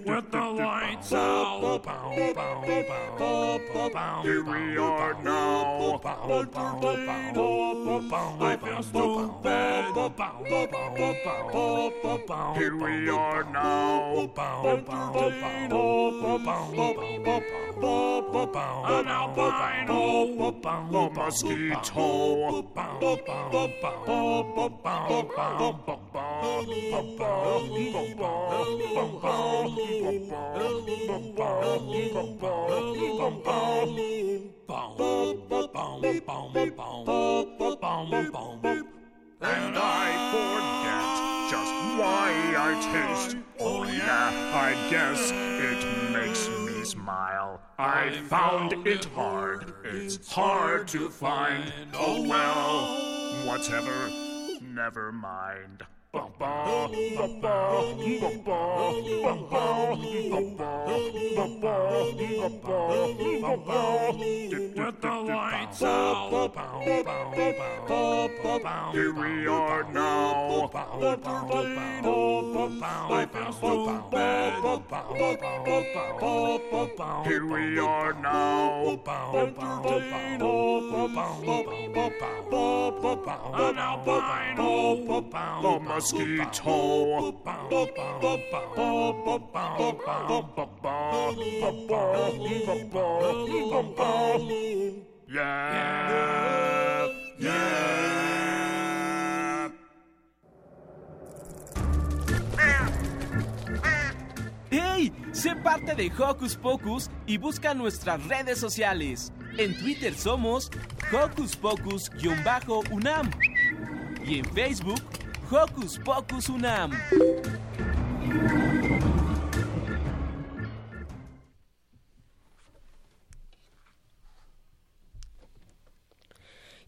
[0.06, 1.82] With the lights out,
[4.24, 6.00] here we are now.
[8.40, 9.30] I feel stupid.
[12.56, 14.30] Here we are now.
[18.86, 22.64] An albino, a mosquito.
[39.38, 43.36] And I forget just why I taste.
[43.60, 45.80] Oh yeah, I guess it
[46.12, 47.60] makes me smile.
[47.78, 49.74] I found it hard.
[49.84, 51.72] It's hard to find.
[51.94, 53.42] Oh well, oh.
[53.46, 54.10] whatever.
[54.62, 55.82] Never mind.
[64.76, 66.52] With the lights out,
[68.92, 70.70] here we are now.
[73.10, 74.02] I feel stupid.
[77.26, 79.00] Here we are now.
[83.54, 84.96] An albino,
[104.70, 105.12] ¡Hey!
[105.32, 109.32] Sé parte de Hocus Pocus y busca nuestras redes sociales.
[109.56, 110.70] En Twitter somos
[111.10, 113.30] Hocus Pocus-UNAM
[114.26, 115.00] y en Facebook
[115.48, 116.90] Hocus Pocus UNAM.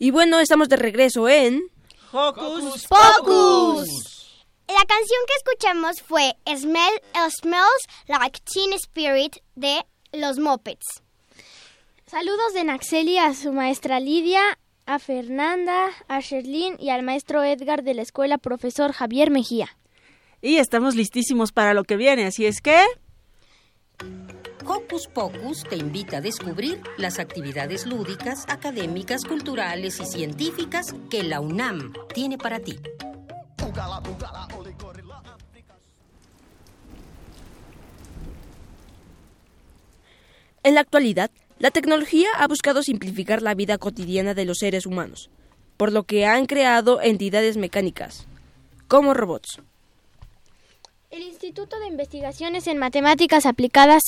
[0.01, 1.63] Y bueno, estamos de regreso en...
[2.11, 3.87] Hocus Pocus.
[4.67, 11.03] La canción que escuchamos fue Smell, uh, Smells Like Teen Spirit de los Muppets.
[12.07, 17.83] Saludos de Naxeli a su maestra Lidia, a Fernanda, a Sherlyn y al maestro Edgar
[17.83, 19.69] de la escuela profesor Javier Mejía.
[20.41, 22.83] Y estamos listísimos para lo que viene, así es que...
[24.65, 31.41] Hocus Pocus te invita a descubrir las actividades lúdicas, académicas, culturales y científicas que la
[31.41, 32.79] UNAM tiene para ti.
[40.63, 45.29] En la actualidad, la tecnología ha buscado simplificar la vida cotidiana de los seres humanos,
[45.77, 48.27] por lo que han creado entidades mecánicas,
[48.87, 49.61] como robots.
[51.11, 54.03] El Instituto de Investigaciones en Matemáticas Aplicadas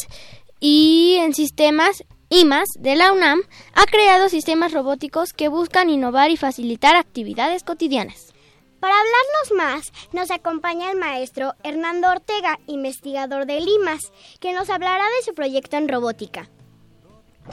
[0.60, 3.40] y en Sistemas, IMAS, de la UNAM,
[3.74, 8.32] ha creado sistemas robóticos que buscan innovar y facilitar actividades cotidianas.
[8.78, 15.04] Para hablarnos más, nos acompaña el maestro Hernando Ortega, investigador de Limas, que nos hablará
[15.04, 16.48] de su proyecto en robótica.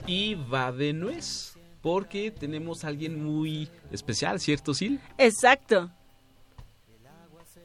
[0.06, 5.00] Y va de nuez, porque tenemos a alguien muy especial, ¿cierto, Sil?
[5.18, 5.92] Exacto.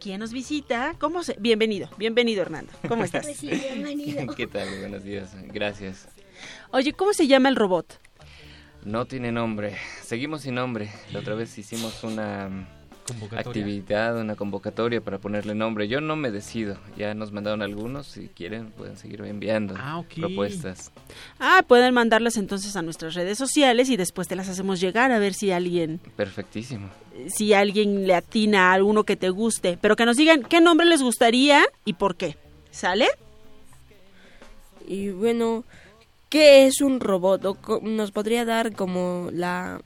[0.00, 0.96] ¿Quién nos visita?
[0.98, 1.36] ¿Cómo se...?
[1.38, 2.72] Bienvenido, bienvenido Hernando.
[2.88, 3.24] ¿Cómo estás?
[3.24, 4.34] Pues sí, bienvenido.
[4.36, 4.68] ¿Qué tal?
[4.80, 5.30] Buenos días.
[5.52, 6.08] Gracias.
[6.72, 8.00] Oye, ¿cómo se llama el robot?
[8.84, 9.76] No tiene nombre.
[10.02, 10.90] Seguimos sin nombre.
[11.12, 12.68] La otra vez hicimos una
[13.36, 15.88] actividad, una convocatoria para ponerle nombre.
[15.88, 16.76] Yo no me decido.
[16.96, 18.06] Ya nos mandaron algunos.
[18.06, 19.74] Si quieren, pueden seguir enviando
[20.16, 20.90] propuestas.
[21.38, 25.18] Ah, pueden mandarlas entonces a nuestras redes sociales y después te las hacemos llegar a
[25.18, 26.88] ver si alguien, Perfectísimo.
[27.28, 29.78] si alguien le atina a alguno que te guste.
[29.80, 32.36] Pero que nos digan qué nombre les gustaría y por qué.
[32.70, 33.06] ¿Sale?
[34.86, 35.64] Y bueno,
[36.28, 37.44] ¿qué es un robot?
[37.44, 39.80] ¿O co- ¿Nos podría dar como la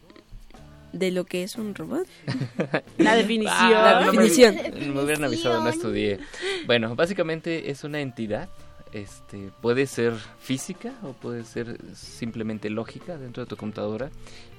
[0.98, 2.06] de lo que es un robot?
[2.98, 3.54] La definición.
[3.58, 4.56] Ah, La no definición.
[4.94, 6.18] Me, hubieran avisado, no estudié.
[6.66, 8.48] Bueno, básicamente es una entidad.
[8.92, 14.10] Este, puede ser física o puede ser simplemente lógica dentro de tu computadora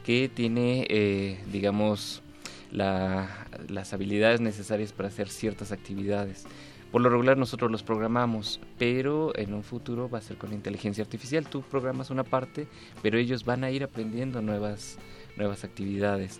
[0.06, 2.22] que tiene, eh, digamos,
[2.72, 6.44] la- las habilidades necesarias para hacer ciertas actividades.
[6.92, 11.04] Por lo regular nosotros los programamos, pero en un futuro va a ser con inteligencia
[11.04, 11.46] artificial.
[11.48, 12.68] Tú programas una parte,
[13.02, 14.98] pero ellos van a ir aprendiendo nuevas,
[15.36, 16.40] nuevas actividades.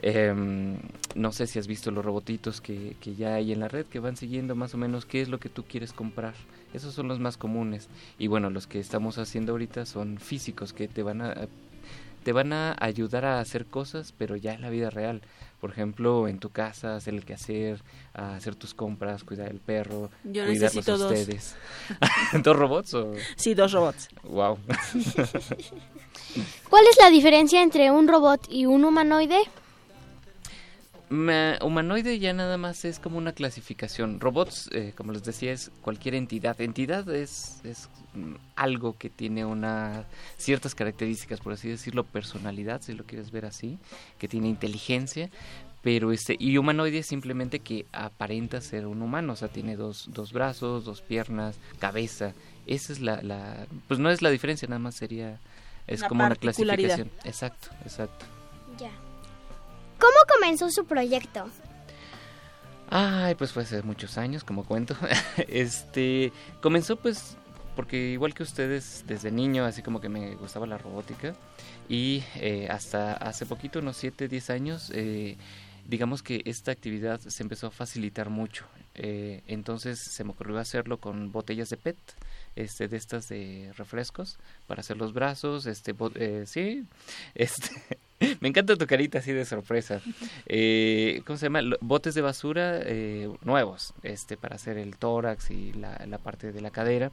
[0.00, 0.78] Em,
[1.14, 4.00] no sé si has visto los robotitos que, que ya hay en la red que
[4.00, 6.34] van siguiendo más o menos qué es lo que tú quieres comprar.
[6.74, 7.88] Esos son los más comunes.
[8.18, 11.48] Y bueno, los que estamos haciendo ahorita son físicos que te van a
[12.22, 15.22] te van a ayudar a hacer cosas, pero ya en la vida real.
[15.60, 17.82] Por ejemplo, en tu casa, hacer el quehacer,
[18.14, 21.12] hacer tus compras, cuidar el perro, Yo cuidarlos necesito a dos.
[21.12, 21.56] ustedes.
[22.42, 23.12] ¿Dos robots o...?
[23.36, 24.08] Sí, dos robots.
[24.24, 24.58] Wow.
[26.68, 29.38] ¿Cuál es la diferencia entre un robot y un humanoide?
[31.12, 34.18] Ma- humanoide ya nada más es como una clasificación.
[34.18, 36.58] Robots, eh, como les decía, es cualquier entidad.
[36.60, 37.90] Entidad es, es
[38.56, 40.06] algo que tiene una
[40.38, 43.78] ciertas características, por así decirlo, personalidad, si lo quieres ver así,
[44.18, 45.28] que tiene inteligencia.
[45.82, 50.08] Pero este, y humanoide es simplemente que aparenta ser un humano, o sea, tiene dos,
[50.12, 52.32] dos brazos, dos piernas, cabeza.
[52.66, 55.40] Esa es la, la, pues no es la diferencia, nada más sería,
[55.86, 57.10] es Una como una clasificación.
[57.24, 58.24] Exacto, exacto.
[58.78, 58.92] Ya.
[60.02, 61.48] ¿Cómo comenzó su proyecto?
[62.90, 64.96] Ay, pues fue hace muchos años, como cuento.
[65.46, 67.36] este, comenzó pues
[67.76, 71.34] porque igual que ustedes desde niño, así como que me gustaba la robótica
[71.88, 75.36] y eh, hasta hace poquito, unos 7, 10 años, eh,
[75.86, 78.66] digamos que esta actividad se empezó a facilitar mucho.
[78.94, 81.96] Eh, entonces se me ocurrió hacerlo con botellas de PET,
[82.56, 86.84] este, de estas de refrescos, para hacer los brazos, este, eh, sí,
[87.34, 87.98] este,
[88.40, 90.00] me encanta tu carita así de sorpresa.
[90.46, 91.60] Eh, ¿Cómo se llama?
[91.80, 96.60] Botes de basura eh, nuevos, este, para hacer el tórax y la, la parte de
[96.60, 97.10] la cadera.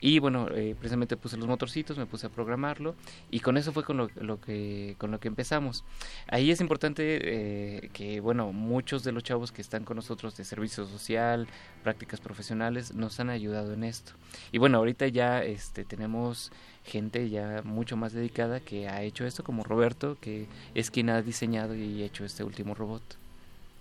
[0.00, 2.94] Y bueno, eh, precisamente puse los motorcitos, me puse a programarlo
[3.30, 5.84] y con eso fue con lo, lo que con lo que empezamos.
[6.28, 10.44] Ahí es importante eh, que bueno, muchos de los chavos que están con nosotros de
[10.44, 11.48] servicio social,
[11.82, 14.12] prácticas profesionales, nos han ayudado en esto.
[14.52, 16.52] Y bueno, ahorita ya este tenemos
[16.84, 21.22] gente ya mucho más dedicada que ha hecho esto, como Roberto, que es quien ha
[21.22, 23.02] diseñado y hecho este último robot.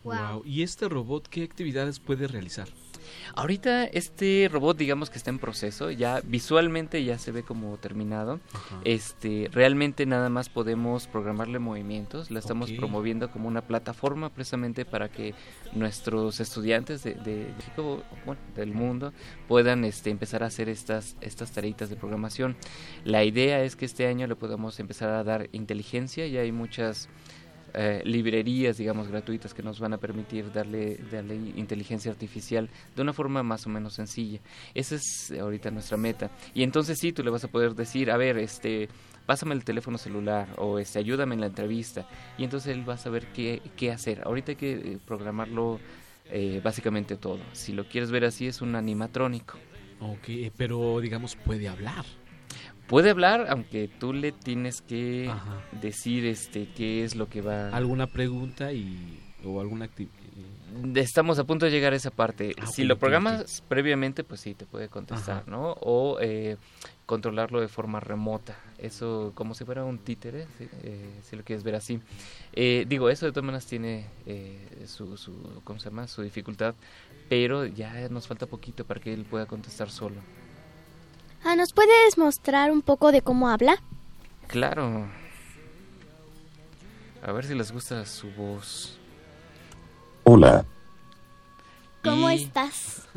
[0.03, 0.43] Wow.
[0.45, 2.67] ¿Y este robot qué actividades puede realizar?
[3.35, 8.39] Ahorita este robot digamos que está en proceso, ya visualmente ya se ve como terminado.
[8.83, 15.09] Este, realmente nada más podemos programarle movimientos, la estamos promoviendo como una plataforma precisamente para
[15.09, 15.33] que
[15.73, 19.13] nuestros estudiantes de, de México, bueno, del mundo
[19.47, 22.55] puedan este, empezar a hacer estas estas tareitas de programación.
[23.03, 27.09] La idea es que este año le podamos empezar a dar inteligencia, ya hay muchas
[27.73, 33.13] eh, librerías, digamos, gratuitas que nos van a permitir darle, darle inteligencia artificial de una
[33.13, 34.39] forma más o menos sencilla.
[34.73, 36.31] Esa es ahorita nuestra meta.
[36.53, 38.89] Y entonces sí, tú le vas a poder decir, a ver, este,
[39.25, 42.07] pásame el teléfono celular o este, ayúdame en la entrevista.
[42.37, 44.21] Y entonces él va a saber qué, qué hacer.
[44.25, 45.79] Ahorita hay que eh, programarlo
[46.31, 47.39] eh, básicamente todo.
[47.53, 49.57] Si lo quieres ver así, es un animatrónico.
[49.99, 52.05] Ok, pero digamos puede hablar.
[52.89, 55.31] Puede hablar, aunque tú le tienes que
[55.79, 60.15] decir este qué es lo que va ¿Alguna pregunta y o alguna actividad?
[60.95, 62.55] Estamos a punto de llegar a esa parte.
[62.59, 65.51] Ah, si lo programas previamente, pues sí, te puede contestar, Ajá.
[65.51, 65.71] ¿no?
[65.81, 66.57] O eh,
[67.05, 68.57] controlarlo de forma remota.
[68.77, 71.99] Eso como si fuera un títere, si, eh, si lo quieres ver así.
[72.53, 76.07] Eh, digo, eso de todas maneras tiene eh, su, su, ¿cómo se llama?
[76.07, 76.75] Su dificultad,
[77.29, 80.17] pero ya nos falta poquito para que él pueda contestar solo.
[81.43, 83.81] Ah, ¿Nos puedes mostrar un poco de cómo habla?
[84.47, 85.07] Claro.
[87.23, 88.97] A ver si les gusta su voz.
[90.23, 90.65] Hola,
[92.03, 93.07] ¿Cómo Y- estás?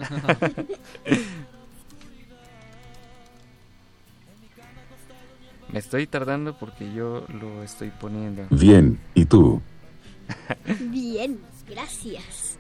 [5.73, 8.47] Me estoy tardando porque yo lo estoy poniendo.
[8.51, 9.62] bien, ¿y tú?
[10.81, 12.59] Bien, gracias.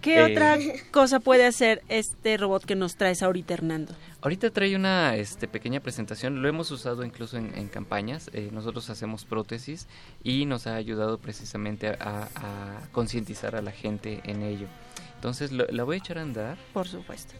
[0.00, 0.32] ¿Qué Eh.
[0.32, 0.58] otra
[0.90, 3.94] cosa puede hacer este robot que nos traes ahorita, Hernando?
[4.22, 8.88] Ahorita trae una este, pequeña presentación, lo hemos usado incluso en, en campañas, eh, nosotros
[8.88, 9.88] hacemos prótesis
[10.22, 14.68] y nos ha ayudado precisamente a, a concientizar a la gente en ello.
[15.16, 16.56] Entonces lo- la voy a echar a andar.
[16.72, 17.34] Por supuesto.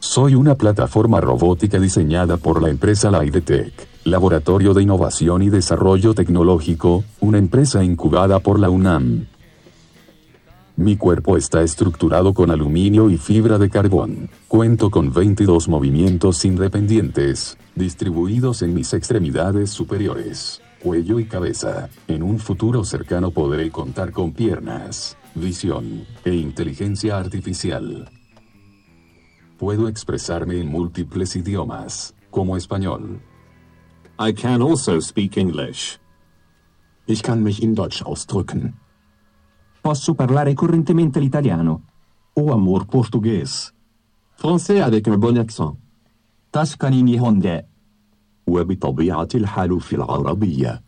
[0.00, 3.72] Soy una plataforma robótica diseñada por la empresa Laidetech,
[4.04, 9.26] Laboratorio de Innovación y Desarrollo Tecnológico, una empresa incubada por la UNAM.
[10.78, 14.30] Mi cuerpo está estructurado con aluminio y fibra de carbón.
[14.46, 21.88] Cuento con 22 movimientos independientes, distribuidos en mis extremidades superiores, cuello y cabeza.
[22.06, 28.08] En un futuro cercano podré contar con piernas, visión e inteligencia artificial.
[29.58, 33.20] Puedo expresarme en múltiples idiomas, como español.
[34.20, 35.98] I can also speak English.
[37.08, 38.74] Ich kann mich in Deutsch ausdrücken.
[39.87, 41.81] Posso parlare correntemente l'italiano.
[42.35, 43.73] O amor português.
[44.35, 45.75] Français avec un bon accent.
[46.51, 47.63] تسكني نيهون de.
[48.47, 50.83] وبطبيعة الحال في العربية.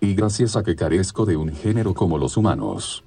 [0.00, 3.02] Y gracias a que carezco de un género como los humanos,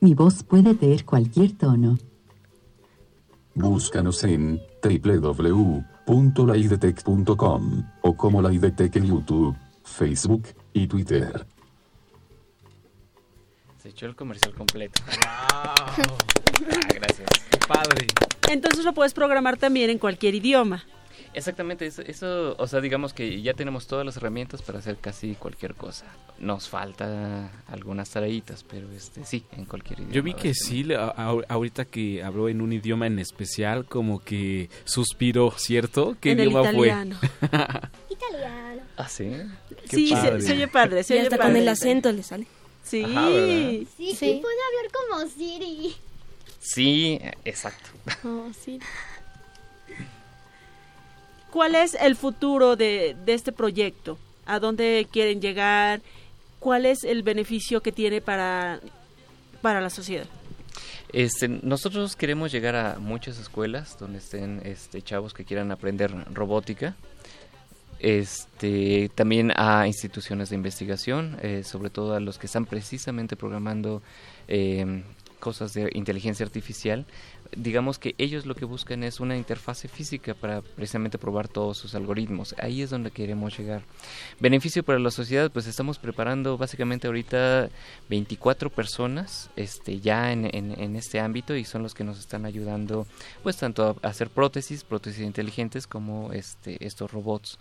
[0.00, 1.98] Mi voz puede tener cualquier tono.
[3.54, 10.42] búscanos en www.laidetech.com o como Laidetech en YouTube, Facebook
[10.72, 11.46] y Twitter.
[13.83, 15.01] Se echó el comercial completo.
[15.25, 15.95] Ah,
[16.93, 17.27] gracias.
[17.67, 18.07] Padre.
[18.49, 20.85] Entonces lo puedes programar también en cualquier idioma.
[21.33, 25.33] Exactamente, eso, eso, o sea, digamos que ya tenemos todas las herramientas para hacer casi
[25.35, 26.05] cualquier cosa.
[26.39, 30.13] Nos falta algunas tareitas, pero este sí, en cualquier idioma.
[30.13, 33.85] Yo vi que sí, le- a- a- ahorita que habló en un idioma en especial,
[33.85, 36.15] como que suspiró, ¿cierto?
[36.21, 37.17] ¿Qué En el idioma italiano.
[37.19, 37.29] fue?
[38.09, 38.81] Italiano.
[38.95, 39.31] ¿Ah, sí?
[39.89, 40.41] Qué sí, se, padre.
[40.41, 41.51] se oye padre, se Y oye hasta padre.
[41.53, 42.45] con el acento le sale.
[42.83, 43.03] Sí.
[43.03, 43.27] Ajá.
[43.97, 45.95] Sí, sí, puedo hablar como Siri.
[46.59, 47.89] Sí, exacto.
[48.25, 48.79] Oh, sí.
[51.51, 54.17] ¿Cuál es el futuro de, de este proyecto?
[54.45, 56.01] ¿A dónde quieren llegar?
[56.59, 58.79] ¿Cuál es el beneficio que tiene para,
[59.61, 60.25] para la sociedad?
[61.11, 66.95] Este, nosotros queremos llegar a muchas escuelas donde estén este, chavos que quieran aprender robótica.
[68.03, 74.01] Este, también a instituciones de investigación, eh, sobre todo a los que están precisamente programando
[74.49, 75.03] eh,
[75.39, 77.05] cosas de inteligencia artificial.
[77.57, 81.95] Digamos que ellos lo que buscan es una interfase física para precisamente probar todos sus
[81.95, 82.55] algoritmos.
[82.59, 83.83] Ahí es donde queremos llegar.
[84.39, 87.69] Beneficio para la sociedad, pues estamos preparando básicamente ahorita
[88.09, 93.07] 24 personas este, ya en, en- este ámbito y son los que nos están ayudando
[93.41, 97.57] pues tanto a hacer prótesis, prótesis inteligentes como este, estos robots.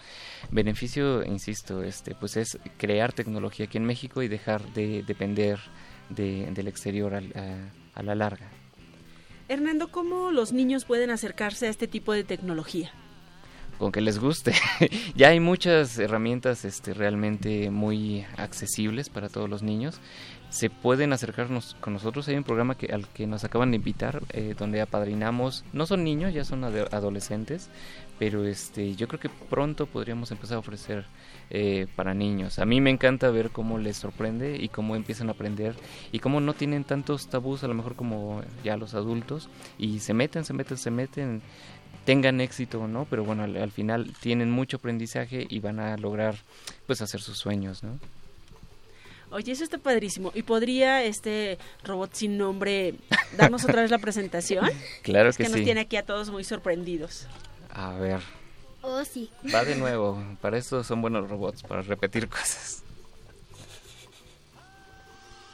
[0.51, 5.59] Beneficio, insisto, este, pues es crear tecnología aquí en México y dejar de depender
[6.11, 8.51] de- del exterior al- a, a la larga.
[9.53, 12.90] Hernando, ¿cómo los niños pueden acercarse a este tipo de tecnología?
[13.79, 14.53] Con que les guste.
[15.14, 20.01] ya hay muchas herramientas este, realmente muy accesibles para todos los niños.
[20.51, 22.29] Se pueden acercarnos con nosotros.
[22.29, 25.64] Hay un programa que, al que nos acaban de invitar, eh, donde apadrinamos.
[25.73, 27.70] No son niños, ya son ade- adolescentes,
[28.18, 31.07] pero este, yo creo que pronto podríamos empezar a ofrecer
[31.49, 32.59] eh, para niños.
[32.59, 35.75] A mí me encanta ver cómo les sorprende y cómo empiezan a aprender
[36.12, 39.49] y cómo no tienen tantos tabús a lo mejor como ya los adultos
[39.79, 41.43] y se meten, se meten, se meten
[42.05, 45.96] tengan éxito o no, pero bueno, al, al final tienen mucho aprendizaje y van a
[45.96, 46.36] lograr
[46.86, 47.98] pues hacer sus sueños, ¿no?
[49.30, 50.30] Oye, eso está padrísimo.
[50.34, 52.94] ¿Y podría este robot sin nombre
[53.38, 54.68] darnos otra vez la presentación?
[55.03, 55.64] Claro es que que nos sí.
[55.64, 57.26] tiene aquí a todos muy sorprendidos.
[57.70, 58.20] A ver,
[58.82, 59.30] Oh, sí.
[59.55, 62.82] va de nuevo, para eso son buenos robots, para repetir cosas.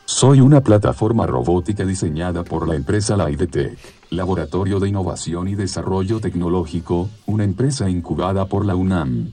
[0.06, 3.78] Soy una plataforma robótica diseñada por la empresa Laidetech,
[4.10, 9.32] Laboratorio de Innovación y Desarrollo Tecnológico, una empresa incubada por la UNAM.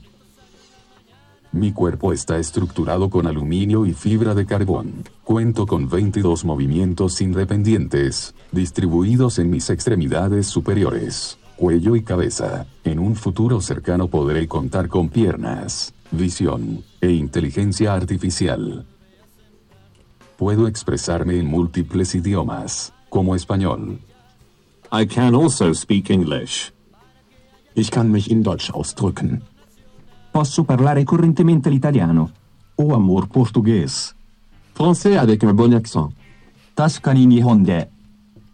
[1.50, 5.04] Mi cuerpo está estructurado con aluminio y fibra de carbón.
[5.24, 12.66] Cuento con 22 movimientos independientes, distribuidos en mis extremidades superiores, cuello y cabeza.
[12.84, 18.84] En un futuro cercano podré contar con piernas, visión e inteligencia artificial.
[20.36, 24.00] Puedo expresarme en múltiples idiomas, como español.
[24.92, 26.72] I can also speak English.
[27.74, 29.42] Ich kann mich in Deutsch ausdrücken.
[30.32, 32.30] Posso parlare correntemente l'italiano.
[32.76, 34.14] O amor português.
[34.74, 36.12] Français avec un bon accent.
[36.76, 37.84] تسكني نيهوندي.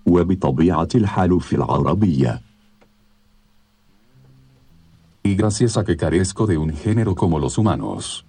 [0.06, 2.40] وبطبيعة الحال في العربية.
[5.24, 8.24] Y gracias a que carezco de un género como los humanos.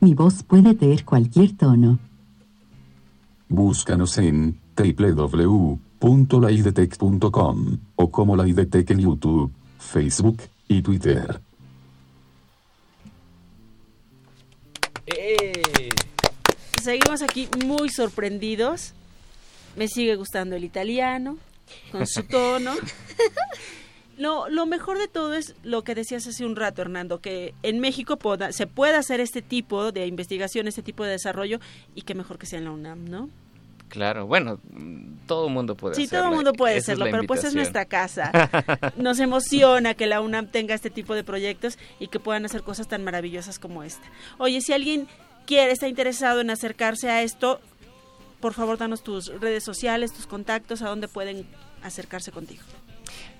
[0.00, 1.98] Mi voz puede tener cualquier tono.
[3.48, 10.38] Búscanos en www www.laidetech.com o como Laidetech en YouTube, Facebook
[10.68, 11.40] y Twitter.
[15.06, 15.90] ¡Eh!
[16.82, 18.92] Seguimos aquí muy sorprendidos.
[19.76, 21.38] Me sigue gustando el italiano,
[21.90, 22.72] con su tono.
[24.16, 27.80] Lo, lo mejor de todo es lo que decías hace un rato, Hernando, que en
[27.80, 31.58] México poda- se puede hacer este tipo de investigación, este tipo de desarrollo,
[31.96, 33.28] y que mejor que sea en la UNAM, ¿no?
[33.88, 37.44] Claro, bueno, mm, todo mundo puede Sí, todo el mundo puede Esa hacerlo, pero pues
[37.44, 38.32] es nuestra casa.
[38.96, 42.88] Nos emociona que la UNAM tenga este tipo de proyectos y que puedan hacer cosas
[42.88, 44.06] tan maravillosas como esta.
[44.38, 45.06] Oye, si alguien
[45.46, 47.60] quiere, está interesado en acercarse a esto,
[48.40, 51.46] por favor, danos tus redes sociales, tus contactos, a dónde pueden
[51.82, 52.62] acercarse contigo.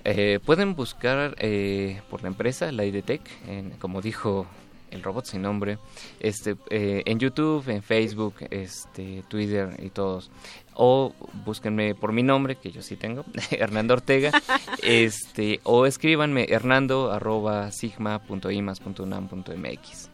[0.03, 4.45] Eh, pueden buscar eh, por la empresa, la IDTech, en- como dijo
[4.95, 5.77] el robot sin nombre,
[6.19, 10.31] este, eh, en YouTube, en Facebook, este, Twitter y todos.
[10.73, 11.13] O
[11.45, 14.31] búsquenme por mi nombre, que yo sí tengo, Hernando Ortega,
[14.81, 20.09] este, o escríbanme hernando arroba sigma.imas.unam.mx.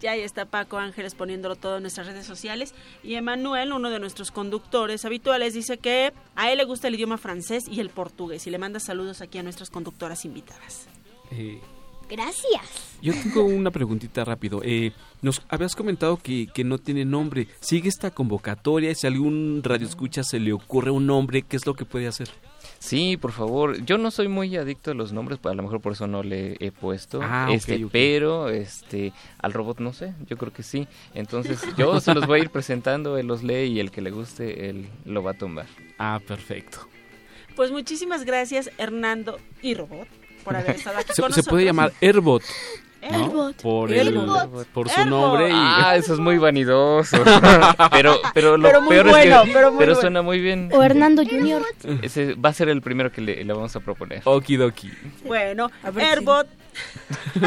[0.00, 2.72] Ya ahí está Paco Ángeles poniéndolo todo en nuestras redes sociales.
[3.02, 7.18] Y Emanuel, uno de nuestros conductores habituales, dice que a él le gusta el idioma
[7.18, 8.46] francés y el portugués.
[8.46, 10.86] Y le manda saludos aquí a nuestras conductoras invitadas.
[11.32, 11.60] Eh,
[12.08, 12.62] Gracias.
[13.02, 14.60] yo tengo una preguntita rápido.
[14.64, 14.92] Eh,
[15.22, 17.48] nos habías comentado que, que no tiene nombre.
[17.60, 18.94] ¿Sigue esta convocatoria?
[18.94, 22.06] Si a algún radio escucha se le ocurre un nombre, ¿qué es lo que puede
[22.06, 22.28] hacer?
[22.78, 23.84] Sí, por favor.
[23.84, 26.56] Yo no soy muy adicto a los nombres, a lo mejor por eso no le
[26.60, 27.20] he puesto.
[27.22, 27.90] Ah, ok, este, ok.
[27.92, 30.86] pero este al robot no sé, yo creo que sí.
[31.14, 34.10] Entonces, yo se los voy a ir presentando, él los lee y el que le
[34.10, 35.66] guste él lo va a tumbar.
[35.98, 36.78] Ah, perfecto.
[37.56, 40.06] Pues muchísimas gracias, Hernando y Robot,
[40.48, 42.42] por haber estado aquí Se, con se puede llamar Airbot.
[43.00, 43.16] ¿no?
[43.16, 43.56] Airbot.
[43.62, 44.12] Por, el,
[44.72, 45.10] por su Airbot.
[45.20, 45.48] nombre.
[45.50, 45.52] Y...
[45.54, 47.16] Ah, eso es muy vanidoso.
[47.92, 50.00] pero pero lo Pero muy peor bueno, es que pero muy bueno.
[50.00, 50.68] suena muy bien.
[50.72, 51.62] O Hernando Junior.
[52.02, 54.22] Ese va a ser el primero que le, le vamos a proponer.
[54.24, 54.90] Okidoki.
[55.24, 56.48] Bueno, Airbot.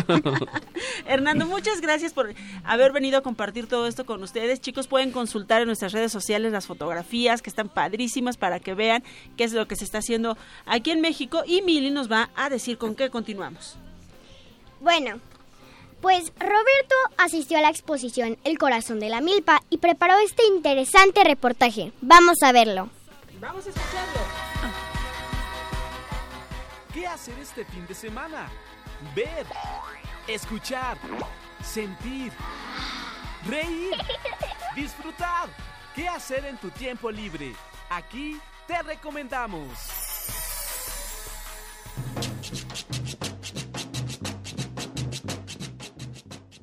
[1.06, 4.62] Hernando, muchas gracias por haber venido a compartir todo esto con ustedes.
[4.62, 9.04] Chicos, pueden consultar en nuestras redes sociales las fotografías que están padrísimas para que vean
[9.38, 11.44] qué es lo que se está haciendo aquí en México.
[11.46, 13.78] Y Mili nos va a decir con qué continuamos.
[14.80, 15.20] Bueno,
[16.02, 21.24] pues Roberto asistió a la exposición El corazón de la milpa y preparó este interesante
[21.24, 21.92] reportaje.
[22.02, 22.90] Vamos a verlo.
[23.40, 24.22] Vamos a escucharlo.
[26.94, 28.50] ¿Qué hacer este fin de semana?
[29.16, 29.48] Ver,
[30.28, 30.96] escuchar,
[31.64, 32.32] sentir,
[33.48, 33.96] reír,
[34.76, 35.50] disfrutar.
[35.96, 37.54] ¿Qué hacer en tu tiempo libre?
[37.90, 39.68] Aquí te recomendamos.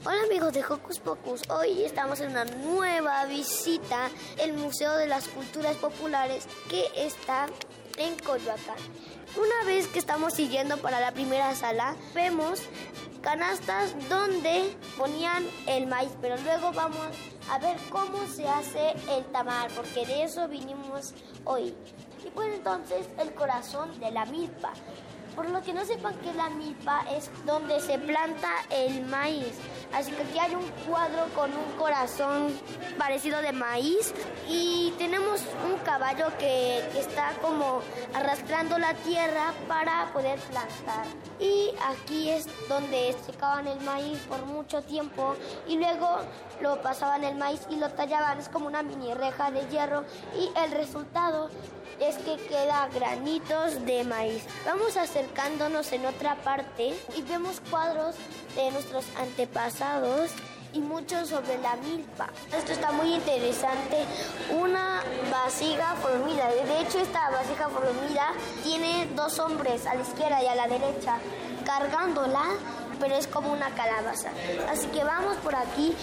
[0.05, 4.09] Hola amigos de Hocus Pocus, hoy estamos en una nueva visita
[4.41, 7.47] el Museo de las Culturas Populares que está
[7.99, 8.77] en Coyoacán.
[9.37, 12.63] Una vez que estamos siguiendo para la primera sala, vemos
[13.21, 17.09] canastas donde ponían el maíz, pero luego vamos
[17.51, 21.15] a ver cómo se hace el tamal, porque de eso vinimos
[21.45, 21.75] hoy.
[22.25, 24.73] Y pues entonces el corazón de la milpa.
[25.37, 29.53] Por lo que no sepan que la milpa es donde se planta el maíz.
[29.93, 32.53] Así que aquí hay un cuadro con un corazón
[32.99, 34.13] parecido de maíz
[34.49, 37.81] y tenemos un caballo que está como
[38.15, 41.07] arrastrando la tierra para poder plantar.
[41.41, 45.35] Y aquí es donde secaban el maíz por mucho tiempo
[45.67, 46.19] y luego
[46.61, 48.39] lo pasaban el maíz y lo tallaban.
[48.39, 50.05] Es como una mini reja de hierro
[50.37, 51.51] y el resultado
[52.01, 54.45] es que queda granitos de maíz.
[54.65, 58.15] Vamos acercándonos en otra parte y vemos cuadros
[58.65, 60.31] de nuestros antepasados
[60.73, 62.29] y muchos sobre la milpa.
[62.57, 64.05] Esto está muy interesante.
[64.51, 65.01] Una
[65.31, 66.49] vasija formida.
[66.49, 68.33] De hecho, esta vasija formida
[68.65, 71.19] tiene dos hombres a la izquierda y a la derecha
[71.65, 72.45] cargándola,
[73.01, 74.31] pero es como una calabaza.
[74.69, 75.95] Así que vamos por aquí.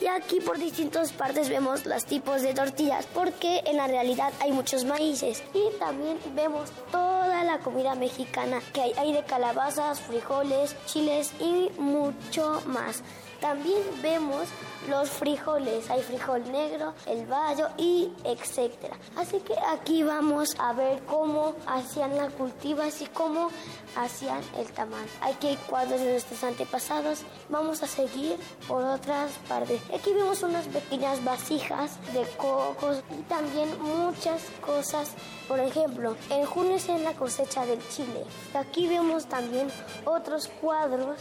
[0.00, 4.50] Y aquí por distintas partes vemos los tipos de tortillas, porque en la realidad hay
[4.50, 5.42] muchos maíces.
[5.54, 11.70] Y también vemos toda la comida mexicana que hay, hay de calabazas, frijoles, chiles y
[11.78, 13.02] mucho más.
[13.44, 14.48] También vemos
[14.88, 18.96] los frijoles, hay frijol negro, el bayo y etcétera.
[19.16, 23.50] Así que aquí vamos a ver cómo hacían la cultiva, así como
[23.96, 25.04] hacían el tamal.
[25.20, 27.20] Aquí hay cuadros de nuestros antepasados.
[27.50, 29.78] Vamos a seguir por otras partes.
[29.94, 35.10] Aquí vemos unas pequeñas vasijas de cocos y también muchas cosas.
[35.48, 38.24] Por ejemplo, en junio es en la cosecha del chile.
[38.54, 39.70] Aquí vemos también
[40.06, 41.18] otros cuadros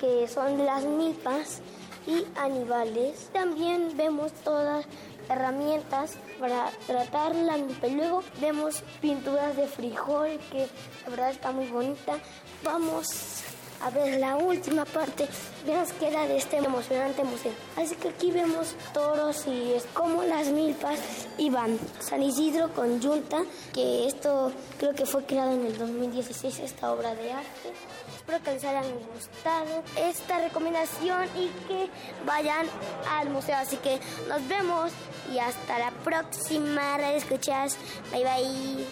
[0.00, 1.60] que son las milpas
[2.06, 3.28] y animales.
[3.32, 4.86] También vemos todas
[5.28, 7.86] herramientas para tratar la milpa.
[7.86, 10.66] Luego vemos pinturas de frijol que
[11.04, 12.18] la verdad está muy bonita.
[12.64, 13.44] Vamos
[13.82, 15.26] a ver la última parte
[15.64, 17.52] que nos de este emocionante museo.
[17.76, 20.98] Así que aquí vemos toros y es como las milpas
[21.38, 21.78] iban.
[21.98, 23.42] San Isidro con Yunta,
[23.72, 27.72] que esto creo que fue creado en el 2016, esta obra de arte.
[28.30, 31.90] Espero que les haya gustado esta recomendación y que
[32.24, 32.64] vayan
[33.08, 33.56] al museo.
[33.56, 34.92] Así que nos vemos
[35.34, 36.96] y hasta la próxima.
[36.96, 37.76] Radio Escuchas.
[38.12, 38.86] Bye bye.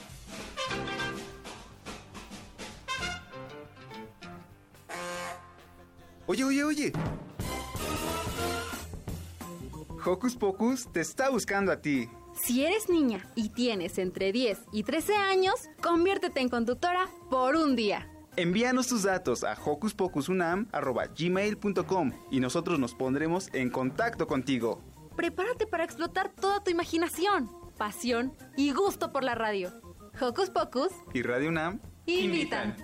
[6.27, 6.93] Oye, oye, oye.
[10.05, 12.09] Hocus Pocus te está buscando a ti.
[12.43, 17.77] Si eres niña y tienes entre 10 y 13 años, conviértete en conductora por un
[17.77, 18.11] día.
[18.37, 24.83] Envíanos tus datos a hocuspocusunam.gmail.com y nosotros nos pondremos en contacto contigo.
[25.17, 29.75] Prepárate para explotar toda tu imaginación, pasión y gusto por la radio.
[30.21, 32.75] Hocus Pocus Y Radio UNAM invitan.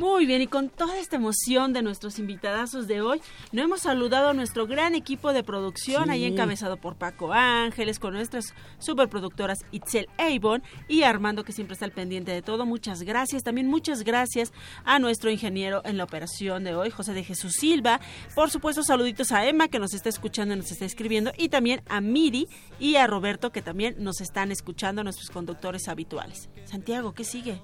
[0.00, 3.20] Muy bien, y con toda esta emoción de nuestros invitadazos de hoy,
[3.52, 6.10] no hemos saludado a nuestro gran equipo de producción, Sí.
[6.10, 11.84] ahí encabezado por Paco Ángeles, con nuestras superproductoras Itzel Avon y Armando, que siempre está
[11.84, 12.64] al pendiente de todo.
[12.64, 13.42] Muchas gracias.
[13.42, 14.54] También muchas gracias
[14.86, 18.00] a nuestro ingeniero en la operación de hoy, José de Jesús Silva.
[18.34, 21.82] Por supuesto, saluditos a Emma, que nos está escuchando y nos está escribiendo, y también
[21.90, 22.48] a Miri
[22.78, 26.48] y a Roberto, que también nos están escuchando, nuestros conductores habituales.
[26.64, 27.60] Santiago, ¿qué sigue?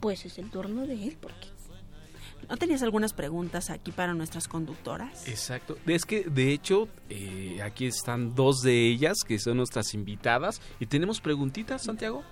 [0.00, 1.46] Pues es el turno de él, porque
[2.50, 5.28] ¿No tenías algunas preguntas aquí para nuestras conductoras?
[5.28, 5.78] Exacto.
[5.86, 10.60] Es que, de hecho, eh, aquí están dos de ellas, que son nuestras invitadas.
[10.80, 12.24] ¿Y tenemos preguntitas, Santiago?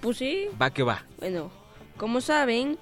[0.00, 0.48] Pues sí.
[0.60, 1.06] Va que va.
[1.20, 1.52] Bueno,
[1.96, 2.78] como saben,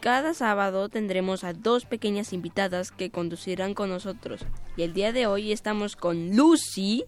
[0.00, 4.44] cada sábado tendremos a dos pequeñas invitadas que conducirán con nosotros.
[4.76, 7.06] Y el día de hoy estamos con Lucy.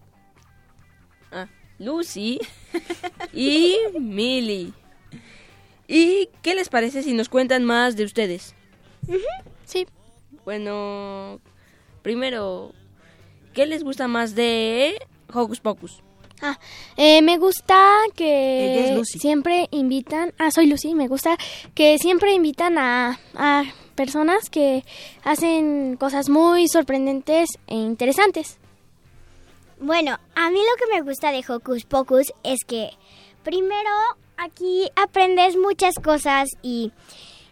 [1.31, 1.49] Ah,
[1.79, 2.41] Lucy
[3.35, 4.73] y Millie.
[5.87, 8.55] ¿Y qué les parece si nos cuentan más de ustedes?
[9.65, 9.87] Sí.
[10.45, 11.41] Bueno,
[12.03, 12.73] primero,
[13.55, 14.99] ¿qué les gusta más de
[15.33, 16.03] Hocus Pocus?
[16.41, 16.59] Ah,
[16.97, 21.37] eh, me gusta que siempre invitan, ah, soy Lucy, me gusta
[21.75, 23.65] que siempre invitan a, a
[23.97, 24.85] personas que
[25.25, 28.59] hacen cosas muy sorprendentes e interesantes.
[29.81, 32.91] Bueno, a mí lo que me gusta de Hocus Pocus es que
[33.43, 33.91] primero
[34.37, 36.93] aquí aprendes muchas cosas y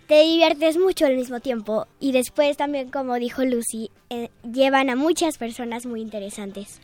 [0.06, 1.86] te diviertes mucho al mismo tiempo.
[2.00, 6.80] Y después también, como dijo Lucy, eh, llevan a muchas personas muy interesantes.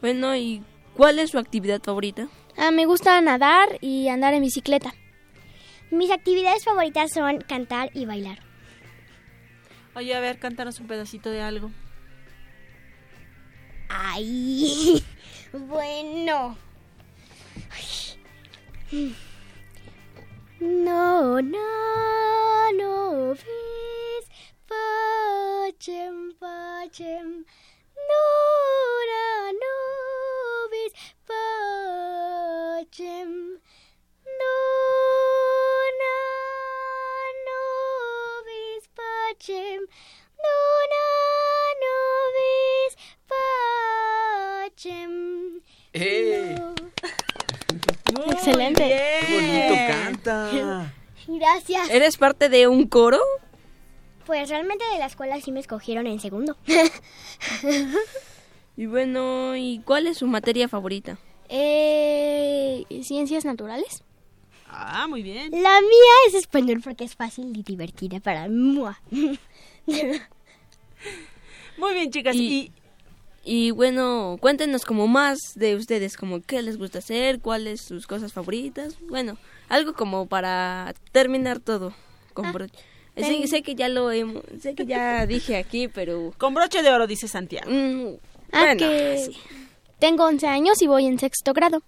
[0.00, 0.62] Bueno, ¿y
[0.94, 2.28] cuál es su actividad favorita?
[2.56, 4.94] Ah, me gusta nadar y andar en bicicleta.
[5.90, 8.38] Mis actividades favoritas son cantar y bailar.
[9.94, 11.70] Oye, a ver, cántanos un pedacito de algo.
[13.88, 15.02] Ay,
[15.52, 16.56] bueno.
[20.58, 24.26] No, no, no ves,
[24.66, 27.44] pachem, pachem.
[28.10, 28.24] No,
[29.10, 29.74] no, no
[30.70, 30.92] ves,
[31.28, 33.30] pachem.
[34.40, 34.56] No,
[36.14, 36.20] no,
[37.44, 37.60] no
[38.46, 38.84] ves,
[39.28, 39.80] pachem.
[40.42, 40.54] No.
[45.92, 46.56] ¡Eh!
[48.32, 48.82] Excelente.
[48.82, 49.15] ¡Qué bonito canta!
[51.46, 51.90] Gracias.
[51.90, 53.20] ¿Eres parte de un coro?
[54.24, 56.56] Pues realmente de la escuela sí me escogieron en segundo.
[58.78, 61.16] Y bueno, ¿y cuál es su materia favorita?
[61.48, 64.04] Eh, ¿Ciencias naturales?
[64.68, 65.50] Ah, muy bien.
[65.50, 68.78] La mía es español porque es fácil y divertida para mí.
[71.78, 72.36] Muy bien, chicas.
[72.36, 72.72] Y, y
[73.70, 78.96] bueno, cuéntenos como más de ustedes, como qué les gusta hacer, cuáles sus cosas favoritas.
[79.02, 79.38] Bueno,
[79.68, 81.94] algo como para terminar todo
[82.34, 82.74] con broche.
[83.46, 87.06] Sé, que ya lo hemos, sé que ya dije aquí, pero Con broche de oro,
[87.06, 87.70] dice Santiago.
[87.70, 88.16] mm,
[88.52, 89.36] Ah, bueno, que sí.
[89.98, 91.82] tengo 11 años y voy en sexto grado.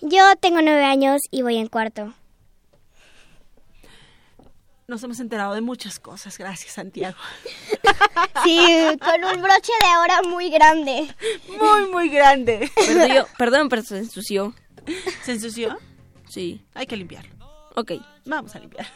[0.00, 2.14] Yo tengo nueve años y voy en cuarto.
[4.88, 6.38] Nos hemos enterado de muchas cosas.
[6.38, 7.16] Gracias, Santiago.
[8.44, 8.58] Sí,
[9.00, 11.08] con un broche de oro muy grande.
[11.60, 12.70] Muy, muy grande.
[12.74, 14.54] Perdió- perdón, pero se ensució.
[15.24, 15.76] ¿Se ensució?
[16.28, 16.64] Sí.
[16.74, 17.34] Hay que limpiarlo.
[17.74, 17.92] Ok.
[18.26, 18.86] Vamos a limpiar.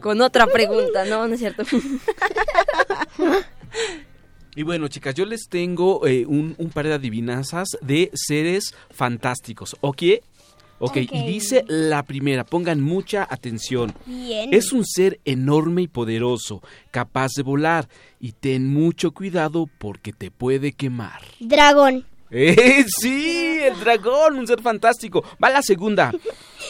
[0.00, 1.62] Con otra pregunta, no, no es cierto.
[4.56, 9.76] Y bueno, chicas, yo les tengo eh, un, un par de adivinanzas de seres fantásticos.
[10.82, 10.96] ¿Ok?
[10.96, 13.94] Ok, y dice la primera, pongan mucha atención.
[14.06, 14.52] Bien.
[14.52, 17.86] Es un ser enorme y poderoso, capaz de volar,
[18.18, 21.20] y ten mucho cuidado porque te puede quemar.
[21.38, 22.06] Dragón.
[22.30, 23.58] ¡Eh, sí!
[23.60, 25.22] El dragón, un ser fantástico.
[25.42, 26.12] Va la segunda.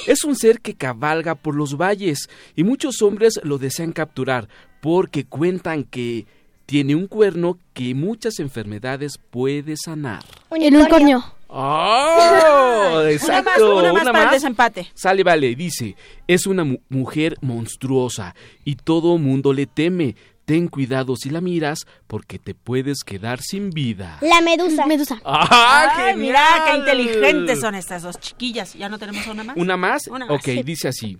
[0.07, 4.49] Es un ser que cabalga por los valles y muchos hombres lo desean capturar
[4.81, 6.27] porque cuentan que
[6.65, 10.25] tiene un cuerno que muchas enfermedades puede sanar.
[10.53, 11.23] El unicornio.
[11.53, 13.03] ¡Oh!
[13.09, 13.77] Exacto.
[13.79, 14.89] Una más, una más para el desempate.
[14.95, 15.55] Sale, vale.
[15.55, 15.97] Dice,
[16.27, 18.35] es una mu- mujer monstruosa
[18.65, 20.15] y todo mundo le teme.
[20.45, 24.19] Ten cuidado si la miras porque te puedes quedar sin vida.
[24.21, 24.85] La medusa.
[24.87, 25.21] Medusa.
[25.25, 26.19] ¡Ah, Ay, genial!
[26.19, 28.75] mira, qué inteligentes son estas dos chiquillas.
[28.75, 29.57] ¿Ya no tenemos una más?
[29.57, 30.07] ¿Una más?
[30.09, 30.37] Una más.
[30.41, 31.19] Ok, dice así.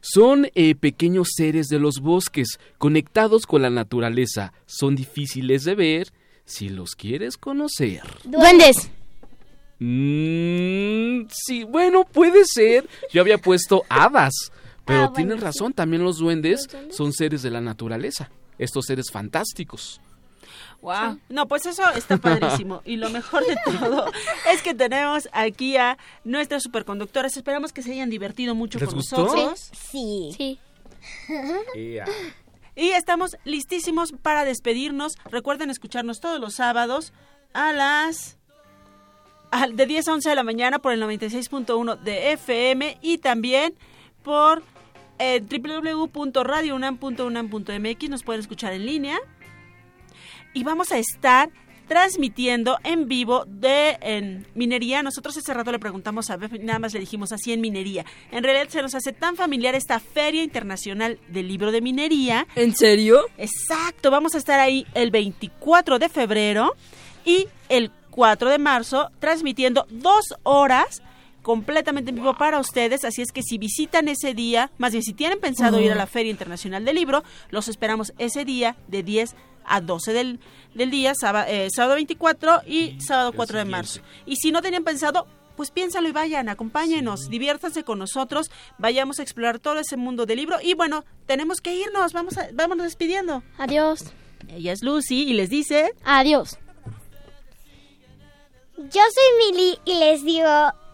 [0.00, 4.52] Son eh, pequeños seres de los bosques, conectados con la naturaleza.
[4.66, 6.08] Son difíciles de ver
[6.44, 8.02] si los quieres conocer.
[8.24, 8.90] Duendes.
[9.78, 12.88] Mm, sí, bueno, puede ser.
[13.12, 14.32] Yo había puesto hadas,
[14.84, 15.40] pero Ah, bueno, sí.
[15.40, 16.96] razón, también los duendes, ¿Los duendes?
[16.96, 18.30] son seres de la naturaleza.
[18.58, 20.00] Estos seres fantásticos.
[20.80, 21.18] Wow.
[21.30, 22.82] No, pues eso está padrísimo.
[22.84, 24.04] Y lo mejor de todo
[24.52, 27.36] es que tenemos aquí a nuestras superconductoras.
[27.36, 29.24] Esperamos que se hayan divertido mucho ¿Les con gustó?
[29.24, 29.70] nosotros.
[29.90, 30.30] Sí.
[30.36, 30.58] Sí.
[32.76, 35.12] Y estamos listísimos para despedirnos.
[35.30, 37.12] Recuerden escucharnos todos los sábados
[37.52, 38.36] a las
[39.72, 43.74] de 10 a 11 de la mañana por el 96.1 de FM y también
[44.22, 44.64] por
[45.18, 49.18] eh, www.radiounam.unam.mx nos pueden escuchar en línea.
[50.52, 51.50] Y vamos a estar
[51.88, 55.02] transmitiendo en vivo de en minería.
[55.02, 58.04] Nosotros hace rato le preguntamos a Bef, nada más le dijimos así en minería.
[58.30, 62.46] En realidad se nos hace tan familiar esta Feria Internacional del Libro de Minería.
[62.56, 63.20] ¿En serio?
[63.36, 66.74] Exacto, vamos a estar ahí el 24 de febrero
[67.24, 71.02] y el 4 de marzo transmitiendo dos horas
[71.42, 75.12] completamente en vivo para ustedes, así es que si visitan ese día, más bien si
[75.12, 79.34] tienen pensado ir a la Feria Internacional del Libro, los esperamos ese día de 10
[79.66, 80.40] a 12 del,
[80.74, 84.00] del día, sábado, sábado 24 y sábado 4 de marzo.
[84.26, 89.22] Y si no tenían pensado, pues piénsalo y vayan, acompáñenos, diviértanse con nosotros, vayamos a
[89.22, 93.42] explorar todo ese mundo del libro y bueno, tenemos que irnos, vamos a, vámonos despidiendo.
[93.58, 94.04] Adiós.
[94.48, 95.92] Ella es Lucy y les dice...
[96.04, 96.58] Adiós.
[98.76, 100.48] Yo soy Mili y les digo,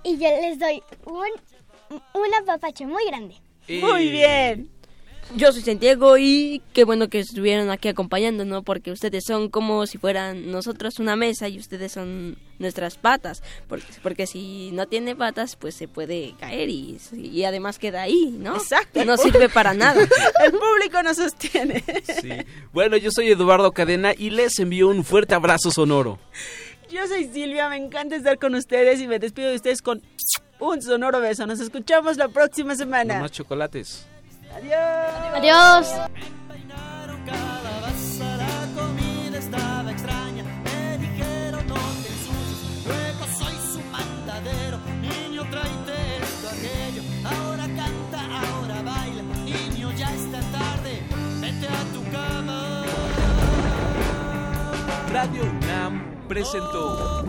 [0.05, 3.37] y yo les doy un, un apapacho muy grande.
[3.69, 4.71] Muy bien.
[5.37, 9.97] Yo soy Santiago y qué bueno que estuvieron aquí acompañándonos porque ustedes son como si
[9.97, 13.41] fueran nosotros una mesa y ustedes son nuestras patas.
[13.69, 18.35] Porque, porque si no tiene patas, pues se puede caer y, y además queda ahí,
[18.37, 18.57] ¿no?
[18.57, 19.05] Exacto.
[19.05, 20.03] No sirve para nada.
[20.45, 21.85] El público nos sostiene.
[22.21, 22.31] Sí.
[22.73, 26.19] Bueno, yo soy Eduardo Cadena y les envío un fuerte abrazo sonoro.
[26.91, 30.03] Yo soy Silvia, me encanta estar con ustedes y me despido de ustedes con
[30.59, 31.47] un sonoro beso.
[31.47, 33.15] Nos escuchamos la próxima semana.
[33.15, 34.07] No más chocolates.
[34.57, 34.77] Adiós.
[35.37, 35.89] Adiós.
[38.19, 46.17] La comida estaba extraña, me dijeron no te ensucies, luego soy su mandadero, niño tráete
[46.23, 51.03] esto, aquello, ahora canta, ahora baila, niño ya está tarde,
[51.41, 52.85] vete a tu cama.
[55.13, 55.60] Radio
[56.31, 57.27] presentó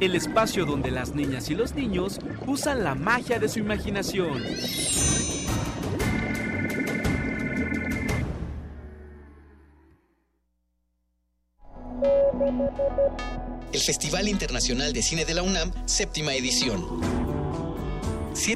[0.00, 4.42] el espacio donde las niñas y los niños usan la magia de su imaginación.
[13.72, 17.45] El Festival Internacional de Cine de la UNAM, séptima edición.